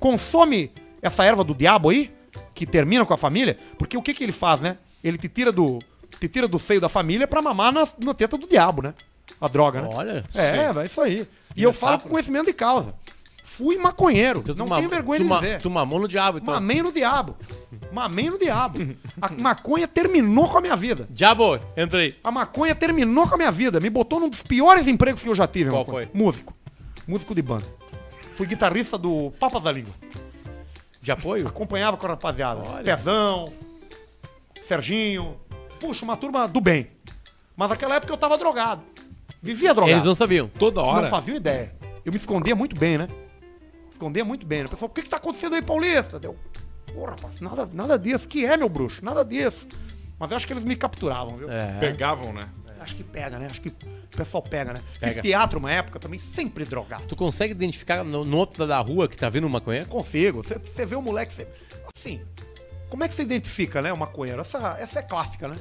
[0.00, 2.12] Consome essa erva do diabo aí,
[2.52, 4.76] que termina com a família, porque o que que ele faz, né?
[5.04, 5.78] Ele te tira do,
[6.18, 8.92] te tira do seio da família pra mamar na, na teta do diabo, né?
[9.40, 9.88] A droga, né?
[9.92, 10.24] Olha.
[10.34, 11.28] É, é isso aí.
[11.54, 12.92] E eu falo com conhecimento de causa.
[13.48, 15.62] Fui maconheiro, Então não tenho vergonha tu de dizer.
[15.62, 16.52] Tu mamou no diabo, então.
[16.52, 17.36] Mamei no diabo.
[17.92, 18.80] Mamei no diabo.
[19.22, 21.06] A maconha terminou com a minha vida.
[21.08, 22.16] Diabo, entra aí.
[22.24, 23.78] A maconha terminou com a minha vida.
[23.78, 25.70] Me botou num dos piores empregos que eu já tive.
[25.70, 26.08] Qual foi?
[26.12, 26.52] Músico.
[27.06, 27.64] Músico de banda.
[28.34, 29.94] Fui guitarrista do Papas da Língua.
[31.00, 31.46] De apoio?
[31.46, 32.60] Acompanhava com a rapaziada.
[32.60, 32.84] Olha.
[32.84, 33.52] Pezão,
[34.66, 35.36] Serginho.
[35.80, 36.88] Puxa, uma turma do bem.
[37.56, 38.82] Mas naquela época eu tava drogado.
[39.40, 39.92] Vivia drogado.
[39.92, 40.48] Eles não sabiam.
[40.58, 41.02] Toda hora.
[41.02, 41.72] Não faziam ideia.
[42.04, 43.08] Eu me escondia muito bem, né?
[43.96, 44.60] Escondia muito bem.
[44.60, 44.66] né?
[44.66, 46.20] O pessoal, o que que tá acontecendo aí, Paulista?
[46.20, 46.36] Deu,
[46.92, 48.28] pô, rapaz, nada, nada disso.
[48.28, 49.02] Que é, meu bruxo?
[49.02, 49.66] Nada disso.
[50.18, 51.50] Mas eu acho que eles me capturavam, viu?
[51.50, 51.78] É.
[51.78, 52.42] Pegavam, né?
[52.78, 53.46] Acho que pega, né?
[53.46, 54.80] Acho que o pessoal pega, né?
[54.92, 55.22] Fiz Pega.
[55.22, 57.04] teatro uma época também, sempre drogado.
[57.08, 59.86] Tu consegue identificar no, no outro lado da rua que tá vindo um maconheiro?
[59.86, 60.42] Consigo.
[60.42, 61.48] Você- vê o moleque, você...
[61.96, 62.20] assim,
[62.90, 64.40] como é que você identifica, né, o maconheiro?
[64.42, 65.56] Essa, essa é clássica, né?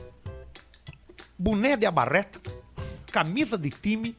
[1.40, 2.40] Boné de abarreta,
[3.12, 4.16] camisa de time,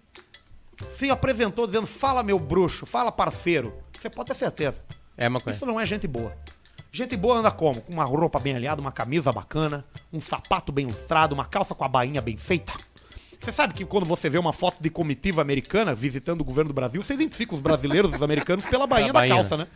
[0.90, 3.74] se apresentou dizendo, fala meu bruxo, fala parceiro.
[4.06, 4.80] Você pode ter certeza.
[5.16, 5.52] É maconha.
[5.52, 6.32] Isso não é gente boa.
[6.92, 7.80] Gente boa anda como?
[7.80, 11.84] Com uma roupa bem alinhada, uma camisa bacana, um sapato bem lustrado, uma calça com
[11.84, 12.72] a bainha bem feita.
[13.40, 16.74] Você sabe que quando você vê uma foto de comitiva americana visitando o governo do
[16.74, 19.66] Brasil, você identifica os brasileiros e os americanos pela bainha, da calça, né?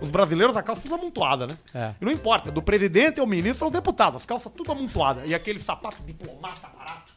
[0.00, 1.58] Os brasileiros, a calça tudo amontoada, né?
[1.74, 1.94] É.
[2.00, 5.24] E não importa, do presidente ao ministro ao deputado, as calças tudo amontoada.
[5.24, 7.14] E aquele sapato diplomata barato.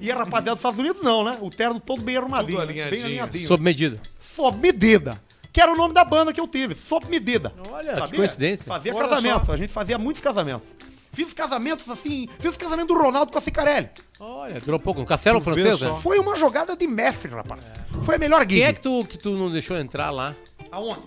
[0.00, 1.36] E a rapaziada dos Estados Unidos não, né?
[1.40, 2.90] O terno todo bem arrumadinho, Tudo né?
[2.90, 3.48] bem alinhadinho.
[3.48, 4.00] Sob medida.
[4.18, 5.25] Sob medida.
[5.56, 7.50] Que era o nome da banda que eu tive, Sob Medida.
[7.70, 8.66] Olha, que coincidência.
[8.66, 9.52] Fazia Olha casamentos, só.
[9.54, 10.68] a gente fazia muitos casamentos.
[11.10, 13.88] Fiz casamentos assim, fiz o casamento do Ronaldo com a Cicarelli.
[14.20, 15.00] Olha, durou pouco.
[15.00, 15.96] No castelo francês, né?
[16.02, 17.64] Foi uma jogada de mestre, rapaz.
[18.02, 18.56] Foi a melhor gig.
[18.56, 20.36] Quem é que tu, que tu não deixou entrar lá?
[20.70, 21.00] Aonde?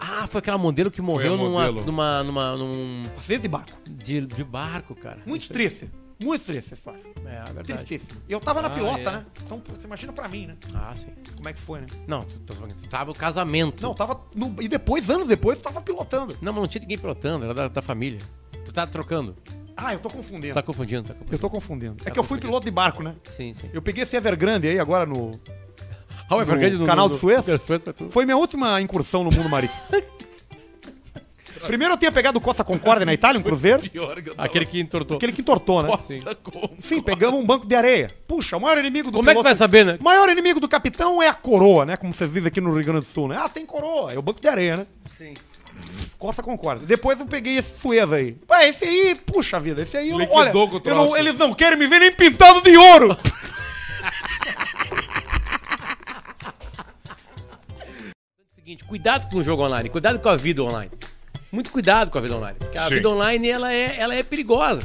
[0.00, 1.84] Ah, foi aquela modelo que morreu numa, modelo.
[1.84, 3.02] numa, numa, num...
[3.14, 3.78] Às de barco.
[3.86, 5.18] De, de barco, cara.
[5.26, 5.90] Muito triste.
[6.24, 7.00] Muito triste essa história.
[7.26, 7.84] É, a verdade.
[7.84, 8.20] Tristíssimo.
[8.28, 9.12] E eu tava na Ah, pilota, é.
[9.12, 9.26] né?
[9.44, 10.56] Então você imagina pra mim, né?
[10.74, 11.08] Ah, sim.
[11.36, 11.86] Como é que foi, né?
[12.06, 13.82] Não, tu, tu, tu tava o casamento.
[13.82, 14.20] Não, tava.
[14.34, 16.36] no- E depois, anos depois, tava pilotando.
[16.40, 18.18] Não, mas não tinha ninguém pilotando, era da, da família.
[18.64, 19.36] Tu tá trocando.
[19.76, 20.54] Ah, eu tô confundindo.
[20.54, 21.34] Tá confundindo, tá confundindo.
[21.34, 21.96] Eu tô confundindo.
[22.00, 23.16] É Tá que eu fui piloto de barco, né?
[23.24, 23.68] Sim, sim.
[23.72, 25.32] Eu peguei esse Evergrande aí agora no.
[26.30, 27.44] Ah, o Evergrande no canal de Suez?
[27.44, 28.08] do Suez tu.
[28.10, 29.78] Foi minha última incursão no mundo marítimo.
[31.66, 33.82] Primeiro eu tinha pegado o Costa Concórdia na Itália, um cruzeiro.
[34.38, 35.16] Aquele que entortou.
[35.16, 35.90] Aquele que entortou, né?
[36.04, 36.22] Sim.
[36.80, 38.08] Sim, pegamos um banco de areia.
[38.26, 39.96] Puxa, o maior inimigo do Como é que vai saber, né?
[40.00, 41.96] O maior inimigo do capitão é a coroa, né?
[41.96, 43.36] Como vocês dizem aqui no Rio Grande do Sul, né?
[43.38, 44.12] Ah, tem coroa.
[44.12, 44.86] É o banco de areia, né?
[45.16, 45.34] Sim.
[46.18, 46.86] Costa Concórdia.
[46.86, 48.36] Depois eu peguei esse Suez aí.
[48.48, 51.06] Ué, esse aí, puxa vida, esse aí, eu não, Liquidou olha, com o eu não-
[51.06, 51.16] troço.
[51.16, 53.16] eles não querem me ver nem pintado de ouro.
[58.54, 60.90] Seguinte, cuidado com o jogo online, cuidado com a vida online.
[61.54, 62.56] Muito cuidado com a vida online.
[62.58, 62.94] Porque a Sim.
[62.94, 64.82] vida online, ela é, ela é perigosa.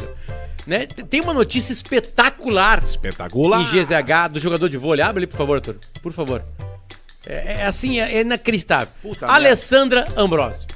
[0.67, 0.85] Né?
[0.85, 3.61] Tem uma notícia espetacular Espetacular.
[3.61, 5.03] em GZH do jogador de vôlei.
[5.03, 5.77] Abre ali, por favor, Arthur.
[6.03, 6.43] Por favor.
[7.25, 8.93] É, é assim, é, é inacreditável.
[9.23, 10.67] Alessandra Ambrosio.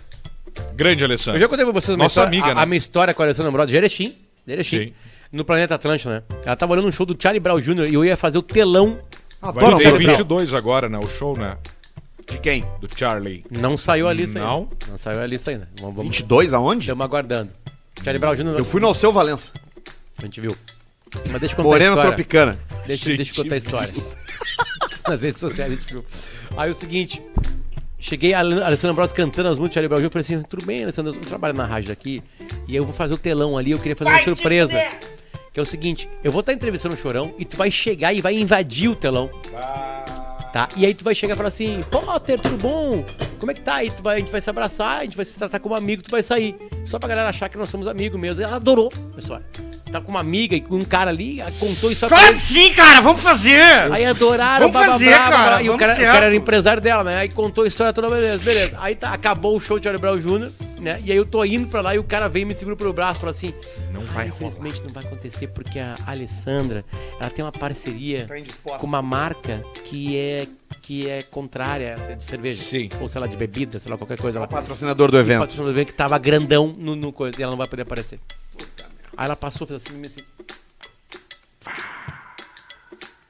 [0.73, 1.37] Grande Alessandro.
[1.37, 2.61] Eu já contei pra vocês uma Nossa história, amiga, a, né?
[2.61, 4.15] a minha história com a Alessandra Ambrosio de Erechim.
[4.47, 4.93] de Erechim Sim.
[5.31, 6.23] no Planeta Atlântico, né?
[6.43, 7.87] Ela tava olhando um show do Charlie Brown Jr.
[7.87, 8.97] e eu ia fazer o telão.
[9.39, 10.97] Vai Adoro ter um 22 agora, né?
[10.97, 11.55] O show, né?
[12.27, 12.63] De quem?
[12.79, 13.43] Do Charlie.
[13.51, 14.59] Não saiu a lista Não?
[14.59, 14.69] ainda.
[14.91, 15.69] Não saiu a lista ainda.
[15.79, 16.81] Vamos, vamos 22 aonde?
[16.85, 17.53] Estamos aguardando.
[18.03, 18.57] Charlie Brown Jr.
[18.59, 19.51] Eu fui no Alceu Valença.
[20.17, 20.55] A gente viu.
[21.31, 22.11] Mas deixa eu contar Moreno a história.
[22.15, 22.59] Tropicana.
[22.87, 23.93] Deixa, Gente, deixa eu contar a história.
[25.07, 26.05] Nas redes sociais a gente viu.
[26.57, 27.21] Aí o seguinte.
[27.99, 30.05] Cheguei a Ale- Alessandra Ambrosio cantando as músicas de Charlie Brown Jr.
[30.07, 32.21] Eu falei assim, tudo bem, Alessandra, eu trabalho na rádio aqui.
[32.67, 34.73] E aí eu vou fazer o telão ali, eu queria fazer uma surpresa.
[35.53, 38.21] Que é o seguinte, eu vou estar entrevistando o Chorão e tu vai chegar e
[38.21, 39.29] vai invadir o telão.
[40.53, 40.69] Tá?
[40.77, 43.03] E aí tu vai chegar e falar assim, Potter, tudo bom?
[43.39, 43.73] Como é que tá?
[43.77, 46.03] Aí tu vai, a gente vai se abraçar, a gente vai se tratar como amigo,
[46.03, 46.55] tu vai sair.
[46.85, 48.43] Só pra galera achar que nós somos amigos mesmo.
[48.43, 49.43] Ela adorou história.
[49.91, 52.37] Tá com uma amiga e com um cara ali, contou isso pra ele.
[52.37, 53.61] sim, cara, vamos fazer.
[53.91, 57.17] Aí adoraram, Vamos fazer, cara, E o cara, o cara era empresário dela, né?
[57.17, 58.77] Aí contou a história toda, beleza, beleza.
[58.79, 60.51] Aí tá, acabou o show de Charlie Brown Jr.,
[60.83, 61.01] né?
[61.03, 62.93] E aí eu tô indo pra lá e o cara vem e me segura pelo
[62.93, 63.53] braço e fala assim:
[63.91, 66.85] Não vai Infelizmente não vai acontecer porque a Alessandra,
[67.19, 70.47] ela tem uma parceria Tá com uma marca que é
[70.81, 72.61] que é contrária a essa de cerveja.
[72.61, 72.89] Sim.
[72.99, 74.47] Ou sei lá, de bebida, sei lá, qualquer coisa lá.
[74.47, 75.39] Patrocinador do O evento.
[75.39, 78.19] patrocinador do evento que tava grandão no, no coisa e ela não vai poder aparecer.
[79.15, 80.19] Aí ela passou, fez assim, assim.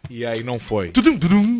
[0.09, 0.89] E aí não foi.
[0.91, 1.59] Tudum, tudum.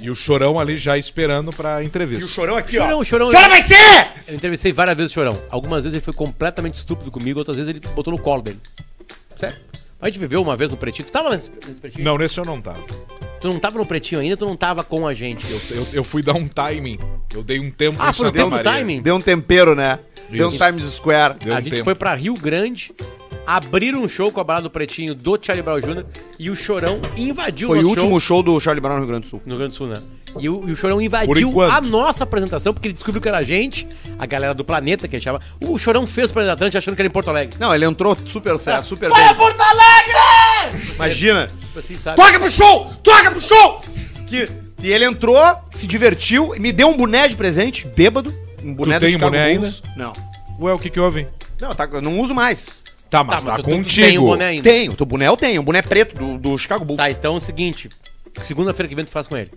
[0.00, 2.26] E o chorão ali já esperando pra E o entrevista.
[2.28, 3.04] chorão aqui, Chorão, ó.
[3.04, 3.28] chorão.
[3.28, 4.08] Hora vai ser?
[4.26, 5.40] Eu entrevistei várias vezes o Chorão.
[5.50, 8.60] Algumas vezes ele foi completamente estúpido comigo, outras vezes ele botou no colo dele.
[9.34, 9.56] Sério.
[10.00, 11.06] A gente viveu uma vez no Pretinho.
[11.06, 12.04] Tu tava nesse, nesse Pretinho?
[12.04, 12.82] Não, nesse eu não tava.
[13.40, 15.44] Tu não tava no Pretinho ainda, tu não tava com a gente.
[15.72, 16.98] Eu, eu fui dar um timing.
[17.34, 18.64] Eu dei um tempo Ah, em foi Santa Maria.
[18.64, 19.00] timing?
[19.02, 19.98] Deu um tempero, né?
[20.30, 20.50] Deu um.
[20.50, 21.34] Times Square.
[21.42, 21.84] Deu a um gente tempo.
[21.84, 22.92] foi pra Rio Grande,
[23.48, 26.04] abriram um show com a balada do Pretinho do Charlie Brown Jr.
[26.38, 29.08] e o Chorão invadiu Foi o nosso último show show do Charlie Brown no Rio
[29.08, 29.40] Grande do Sul.
[29.46, 30.02] no Rio Grande do Sul, né?
[30.38, 31.72] E o, e o Chorão invadiu enquanto.
[31.72, 35.16] a nossa apresentação, porque ele descobriu que era a gente, a galera do planeta que
[35.16, 35.40] a gente chama.
[35.60, 37.56] O Chorão fez o Planeta Atlântico achando que era em Porto Alegre.
[37.58, 39.36] Não, ele entrou super certo, super Vai a bem.
[39.36, 40.92] Porto Alegre!
[40.94, 41.46] Imagina.
[41.46, 42.16] Tipo assim, sabe?
[42.18, 42.92] Toca pro show!
[43.02, 43.80] Toca pro show!
[44.26, 44.48] Que-
[44.82, 45.38] E ele entrou,
[45.70, 48.32] se divertiu, e me deu um boné de presente, bêbado.
[48.62, 49.82] Um boné Tu tem Chicago boné Bulls.
[49.96, 50.12] Não.
[50.60, 51.26] Ué, o que que houve?
[51.58, 52.80] Não, tá, eu não uso mais.
[53.10, 54.06] Tá, mas Tá, tá, mas tu- tu- tu contigo.
[54.06, 54.62] tem o boné ainda.
[54.70, 56.98] Tenho, o boné eu tenho, um boné preto do, do Chicago Bulls.
[56.98, 57.88] Tá, então é o seguinte.
[58.38, 59.50] Segunda-feira que vem tu faz com ele.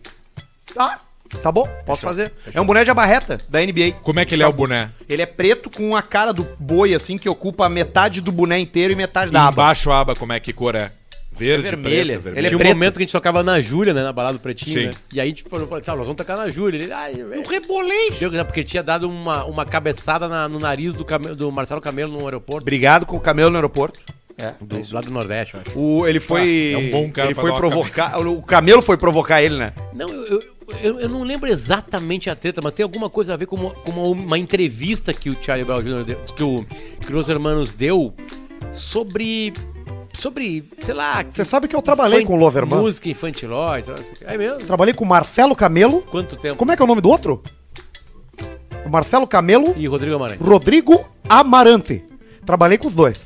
[0.74, 1.00] Tá,
[1.42, 2.32] tá bom, posso fazer.
[2.54, 3.92] É um boné de abarreta, da NBA.
[4.02, 4.70] Como é que ele é o Chicago Bulls.
[4.72, 4.90] boné?
[5.10, 8.94] Ele é preto com a cara do boi, assim, que ocupa metade do boné inteiro
[8.94, 9.62] e metade da aba.
[9.64, 10.92] Embaixo a aba, como é que cor é?
[11.46, 12.20] Verde, vermelha.
[12.20, 12.50] preta, Ele é.
[12.50, 14.04] Tinha um momento que a gente tocava na Júlia, né?
[14.04, 14.86] Na balada do Pretinho, Sim.
[14.88, 14.92] né?
[15.14, 16.84] E aí a gente falou, tá, nós vamos tocar na Júlia.
[16.84, 18.12] Ele, ai, eu rebolei.
[18.20, 22.12] Deu, porque tinha dado uma, uma cabeçada na- no nariz do, Came- do Marcelo Camelo
[22.18, 22.62] no aeroporto.
[22.64, 24.00] Obrigado com o camelo no aeroporto.
[24.38, 25.78] É, Do, lá do Nordeste, eu acho.
[25.78, 26.74] O, ele foi.
[26.76, 28.18] Ah, é um bom cara Ele foi provocar.
[28.20, 29.74] O camelo foi provocar ele, né?
[29.94, 30.42] Não, eu, eu,
[30.82, 33.70] eu, eu não lembro exatamente a treta, mas tem alguma coisa a ver com uma,
[33.72, 36.04] com uma, uma entrevista que o Charlie Brown Jr.
[36.06, 36.66] deu, que o,
[37.06, 38.16] que os hermanos deu
[38.72, 39.54] sobre.
[40.22, 41.26] Sobre, sei lá.
[41.34, 42.86] Você sabe que eu trabalhei com o Los Hermanos.
[42.86, 43.10] Música
[43.48, 43.80] lá.
[44.22, 44.60] É mesmo?
[44.60, 46.04] Trabalhei com o Marcelo Camelo.
[46.04, 46.58] Quanto tempo?
[46.58, 47.42] Como é que é o nome do outro?
[48.86, 50.44] O Marcelo Camelo E Rodrigo Amarante.
[50.44, 52.06] Rodrigo Amarante.
[52.45, 53.20] Trabalhei com os dois.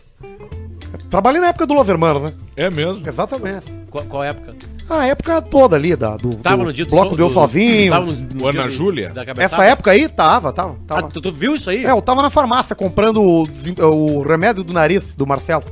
[1.09, 2.34] Trabalhei na época do Los Hermanos, né?
[2.55, 3.05] É mesmo?
[3.05, 3.65] Exatamente.
[3.89, 4.55] Qual, qual época?
[4.89, 7.30] A época toda ali, da, do, Tava do no dia do bloco sol- do Eu
[7.30, 7.91] Sozinho.
[7.91, 9.11] Tava no, no Ana Júlia?
[9.38, 10.78] Essa época aí, tava, tava.
[10.88, 11.11] Ah, tava.
[11.11, 11.86] tu, tu viu isso aí?
[11.86, 13.43] É, eu tava na farmácia comprando o,
[13.86, 15.65] o remédio do nariz do Marcelo.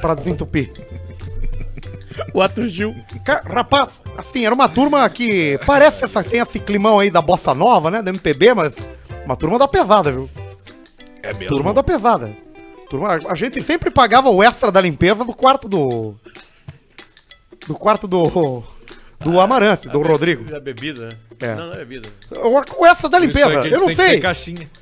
[0.00, 0.72] Pra desentupir.
[2.32, 2.94] O Arthur Gil.
[3.44, 7.90] Rapaz, assim, era uma turma que parece essa, tem esse climão aí da bossa nova,
[7.90, 8.02] né?
[8.02, 8.76] Da MPB, mas
[9.24, 10.28] uma turma da pesada, viu?
[11.22, 11.48] É mesmo.
[11.54, 12.36] Turma da pesada.
[12.90, 16.14] Turma, a gente sempre pagava o extra da limpeza do quarto do.
[17.66, 18.64] Do quarto do.
[19.20, 20.44] Do Amarante, do Rodrigo.
[20.44, 21.08] Da bebida, né?
[21.40, 21.54] É.
[21.54, 22.08] Não, não é bebida.
[22.36, 23.60] Ou com essa da limpeza.
[23.60, 24.22] a Eu não sei.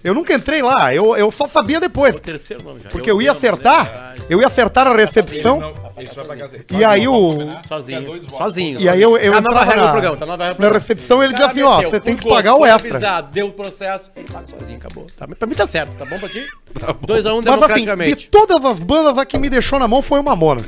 [0.05, 0.95] Eu nunca entrei lá.
[0.95, 2.15] Eu, eu só sabia depois.
[2.15, 2.89] É o terceiro nome já.
[2.91, 4.15] Porque eu ia acertar.
[4.29, 5.61] Eu ia acertar a recepção.
[5.61, 6.65] Não, isso vai pra casa dele.
[6.71, 7.33] E aí o.
[7.67, 8.21] Sozinho.
[8.29, 8.81] Sozinho.
[8.81, 10.63] E aí eu, eu Tá nova entrava regra do na, programa, tá nova regra do
[10.63, 10.79] na programa.
[10.79, 13.21] recepção ele dizia Cara, assim, ó, você tem que pagar o extra.
[13.23, 15.07] deu o processo, ele paga sozinho, acabou.
[15.17, 16.47] Tá, pra mim tá certo, tá bom pra ti?
[16.75, 18.29] 2x1 um, Mas assim, de democraticamente.
[18.31, 20.67] todas as bandas, a que me deixou na mão foi o Mamonas.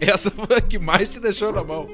[0.12, 1.88] Essa foi a que mais te deixou na mão.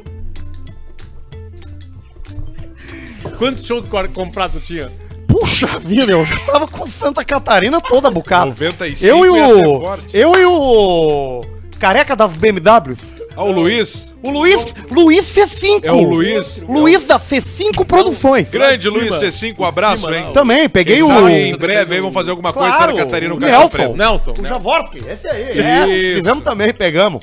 [3.39, 4.91] Quantos shows comprado tinha?
[5.27, 8.47] Puxa vida, eu já tava com Santa Catarina toda bucada.
[8.47, 9.99] 95 Eu e o.
[10.13, 11.45] Eu e o.
[11.79, 13.17] Careca das BMWs.
[13.37, 14.15] Ah, o Luiz.
[14.23, 14.75] O Luiz.
[14.91, 15.81] Luiz C5.
[15.83, 16.65] É o Luiz.
[16.67, 18.49] Luiz da C5 Produções.
[18.49, 18.89] Grande.
[18.89, 20.31] Luiz C5, um abraço, hein?
[20.33, 21.07] Também, peguei o.
[21.07, 23.95] Sabe, em breve aí vamos fazer alguma coisa Claro, Santa Catarina, o Nelson.
[23.95, 24.35] Nelson.
[24.39, 25.59] O Javorski, esse aí.
[25.59, 27.23] É, fizemos também, pegamos.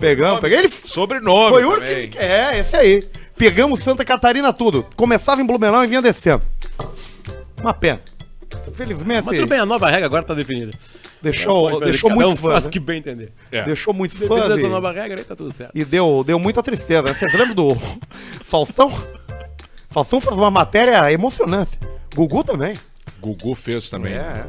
[0.00, 0.68] Pegamos, peguei ele.
[0.68, 2.08] Sobrenome Foi o também.
[2.10, 2.18] que.
[2.18, 3.08] É, esse aí.
[3.36, 4.86] Pegamos Santa Catarina tudo.
[4.96, 6.42] Começava em Blumenau e vinha descendo.
[7.60, 8.00] Uma pena.
[8.74, 10.70] Felizmente, Mas tudo bem, a nova regra agora tá definida.
[11.20, 12.50] deixou, fazer, deixou cada um muito fã.
[12.52, 12.70] faz né?
[12.70, 13.32] que bem entender.
[13.50, 13.62] É.
[13.64, 14.20] Deixou muito fã.
[14.34, 15.72] Definida de- essa nova regra aí tá tudo certo.
[15.74, 17.12] E deu, deu muita tristeza.
[17.14, 17.76] Vocês lembram do
[18.44, 18.92] Faustão?
[19.90, 21.78] Faustão fez uma matéria emocionante.
[22.14, 22.76] Gugu também.
[23.20, 24.14] Gugu fez também.
[24.14, 24.44] É.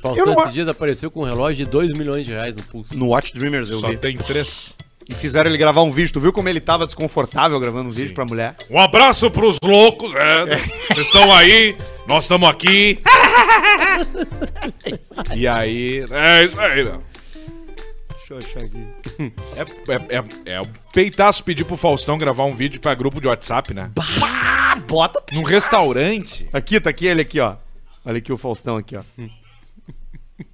[0.00, 2.96] Faustão não- esses dias apareceu com um relógio de 2 milhões de reais no pulso.
[2.98, 3.96] No Watch Dreamers eu Só vi.
[3.96, 4.74] tem três.
[5.08, 6.12] E fizeram ele gravar um vídeo.
[6.12, 8.54] Tu viu como ele tava desconfortável gravando um vídeo pra mulher?
[8.70, 10.56] Um abraço pros loucos, é.
[10.94, 11.76] Vocês estão aí,
[12.06, 13.00] nós estamos aqui.
[15.34, 16.98] e aí, é isso aí, meu.
[18.16, 18.86] Deixa eu achar aqui.
[19.56, 20.24] É, é, é,
[20.58, 23.90] é peitaço pedir pro Faustão gravar um vídeo pra grupo de WhatsApp, né?
[24.86, 25.20] Bota.
[25.32, 26.48] Num restaurante.
[26.52, 27.56] Aqui, tá aqui ele aqui, ó.
[28.04, 29.02] Olha aqui o Faustão aqui, ó.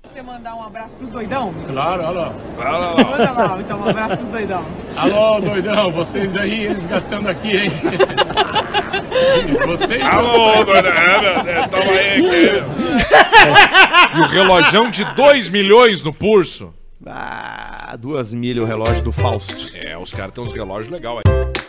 [0.03, 1.55] Você mandar um abraço pros doidão?
[1.69, 2.33] Claro, alô.
[2.57, 4.65] Manda lá, então, um abraço pros doidão.
[4.97, 7.71] Alô, doidão, vocês aí, eles gastando aqui, hein?
[9.67, 10.03] vocês.
[10.03, 12.23] Alô, dona Ana, toma aí.
[14.17, 16.73] E o relojão de 2 milhões no pulso.
[17.05, 19.55] Ah, duas milhas o relógio do Fausto.
[19.75, 21.66] É, os caras têm uns relógios legais aí.